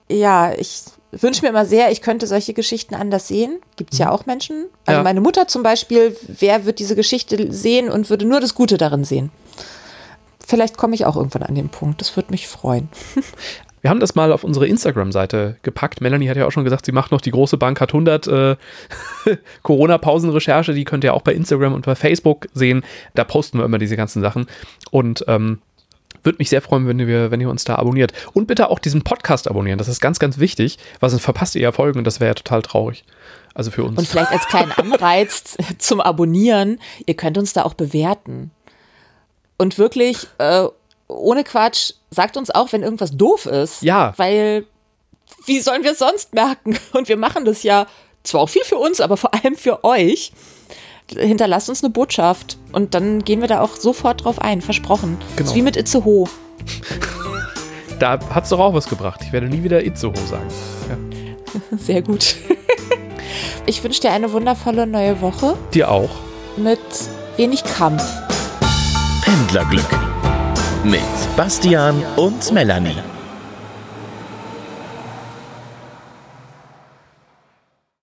Ja, 0.10 0.54
ich 0.54 0.84
wünsche 1.12 1.42
mir 1.42 1.50
immer 1.50 1.66
sehr, 1.66 1.92
ich 1.92 2.02
könnte 2.02 2.28
solche 2.28 2.54
Geschichten 2.54 2.96
anders 2.96 3.28
sehen. 3.28 3.60
Gibt 3.76 3.94
es 3.94 4.00
ja 4.00 4.12
auch 4.12 4.26
Menschen. 4.26 4.66
Also 4.86 5.00
Ja. 5.00 5.04
meine 5.04 5.22
Mutter 5.22 5.48
zum 5.48 5.64
Beispiel, 5.64 6.16
wer 6.28 6.66
wird 6.66 6.80
diese 6.80 6.96
Geschichte 6.96 7.52
sehen 7.52 7.90
und 7.90 8.10
würde 8.10 8.26
nur 8.26 8.40
das 8.40 8.56
Gute 8.56 8.78
darin 8.78 9.04
sehen? 9.04 9.32
Vielleicht 10.46 10.78
komme 10.78 10.96
ich 10.96 11.06
auch 11.06 11.16
irgendwann 11.18 11.44
an 11.44 11.56
den 11.56 11.70
Punkt. 11.70 12.00
Das 12.02 12.16
würde 12.16 12.32
mich 12.32 12.48
freuen. 12.48 12.90
Wir 13.82 13.92
haben 13.92 14.00
das 14.00 14.16
mal 14.16 14.32
auf 14.32 14.44
unsere 14.44 14.68
Instagram-Seite 14.68 15.58
gepackt. 15.62 16.02
Melanie 16.02 16.28
hat 16.30 16.36
ja 16.36 16.48
auch 16.48 16.52
schon 16.52 16.64
gesagt, 16.64 16.86
sie 16.86 16.92
macht 16.92 17.12
noch 17.12 17.22
die 17.22 17.32
große 17.32 17.58
Bank 17.58 17.80
hat 17.80 17.90
100 17.94 18.28
äh, 18.28 18.56
Corona-Pausen-Recherche. 19.64 20.74
Die 20.74 20.84
könnt 20.84 21.04
ihr 21.04 21.14
auch 21.14 21.22
bei 21.22 21.34
Instagram 21.34 21.74
und 21.74 21.86
bei 21.86 21.96
Facebook 21.96 22.48
sehen. 22.54 22.84
Da 23.14 23.24
posten 23.24 23.60
wir 23.60 23.66
immer 23.66 23.78
diese 23.78 23.96
ganzen 23.96 24.22
Sachen. 24.22 24.48
Und 24.92 25.24
ähm, 25.28 25.60
würde 26.28 26.38
mich 26.40 26.50
sehr 26.50 26.62
freuen, 26.62 26.88
wenn 26.88 27.00
ihr, 27.00 27.32
wenn 27.32 27.42
ihr 27.42 27.50
uns 27.50 27.64
da 27.64 27.76
abonniert. 27.76 28.12
Und 28.34 28.46
bitte 28.46 28.70
auch 28.70 28.80
diesen 28.80 29.02
Podcast 29.02 29.48
abonnieren. 29.48 29.80
Das 29.80 29.88
ist 29.88 30.02
ganz, 30.02 30.20
ganz 30.20 30.38
wichtig, 30.38 30.78
weil 31.00 31.10
sonst 31.10 31.24
verpasst 31.24 31.56
ihr 31.56 31.62
ja 31.62 31.72
Folgen 31.72 31.98
und 31.98 32.04
das 32.04 32.20
wäre 32.20 32.32
ja 32.32 32.34
total 32.36 32.62
traurig. 32.62 33.04
Also 33.56 33.72
für 33.72 33.84
uns. 33.84 33.98
Und 33.98 34.08
vielleicht 34.08 34.32
als 34.32 34.46
kleinen 34.48 34.72
Anreiz 34.74 35.58
zum 35.80 36.02
Abonnieren, 36.02 36.80
ihr 37.06 37.16
könnt 37.16 37.38
uns 37.38 37.54
da 37.54 37.64
auch 37.64 37.74
bewerten. 37.74 38.52
Und 39.58 39.80
wirklich, 39.80 40.28
äh, 40.38 40.66
ohne 41.08 41.44
Quatsch, 41.44 41.94
sagt 42.12 42.38
uns 42.38 42.52
auch, 42.52 42.72
wenn 42.74 42.84
irgendwas 42.84 43.18
doof 43.18 43.46
ist. 43.46 43.82
Ja. 43.82 44.14
Weil, 44.18 44.66
wie 45.46 45.62
sollen 45.62 45.84
wir 45.84 45.94
es 45.94 46.00
sonst 46.00 46.36
merken? 46.36 46.78
Und 46.92 47.08
wir 47.08 47.18
machen 47.18 47.46
das 47.46 47.64
ja 47.64 47.88
zwar 48.24 48.42
auch 48.42 48.50
viel 48.50 48.66
für 48.66 48.78
uns, 48.78 49.00
aber 49.00 49.18
vor 49.18 49.34
allem 49.34 49.56
für 49.56 49.84
euch. 49.84 50.34
Hinterlasst 51.16 51.70
uns 51.70 51.84
eine 51.84 51.92
Botschaft 51.92 52.58
und 52.74 52.94
dann 52.94 53.24
gehen 53.24 53.42
wir 53.42 53.48
da 53.48 53.62
auch 53.62 53.76
sofort 53.78 54.24
drauf 54.26 54.40
ein, 54.40 54.62
versprochen. 54.62 55.18
Genau. 55.36 55.50
ist 55.50 55.56
wie 55.56 55.62
mit 55.62 55.78
Itzehoe. 55.78 56.28
da 58.00 58.20
hat 58.30 58.44
es 58.44 58.50
doch 58.50 58.60
auch 58.60 58.74
was 58.74 58.88
gebracht. 58.88 59.22
Ich 59.24 59.32
werde 59.32 59.48
nie 59.48 59.64
wieder 59.64 59.84
Itzehoe 59.86 60.18
sagen. 60.28 60.48
Ja. 60.90 61.78
Sehr 61.78 62.02
gut. 62.02 62.36
Ich 63.70 63.84
wünsche 63.84 64.00
dir 64.00 64.12
eine 64.14 64.32
wundervolle 64.32 64.88
neue 64.88 65.20
Woche 65.20 65.58
Dir 65.74 65.92
auch. 65.92 66.10
mit 66.56 66.80
wenig 67.36 67.66
Kampf. 67.66 68.02
Pendlerglück 69.22 69.84
mit 70.86 71.02
Bastian 71.36 72.02
und 72.16 72.52
Melanie. 72.54 72.96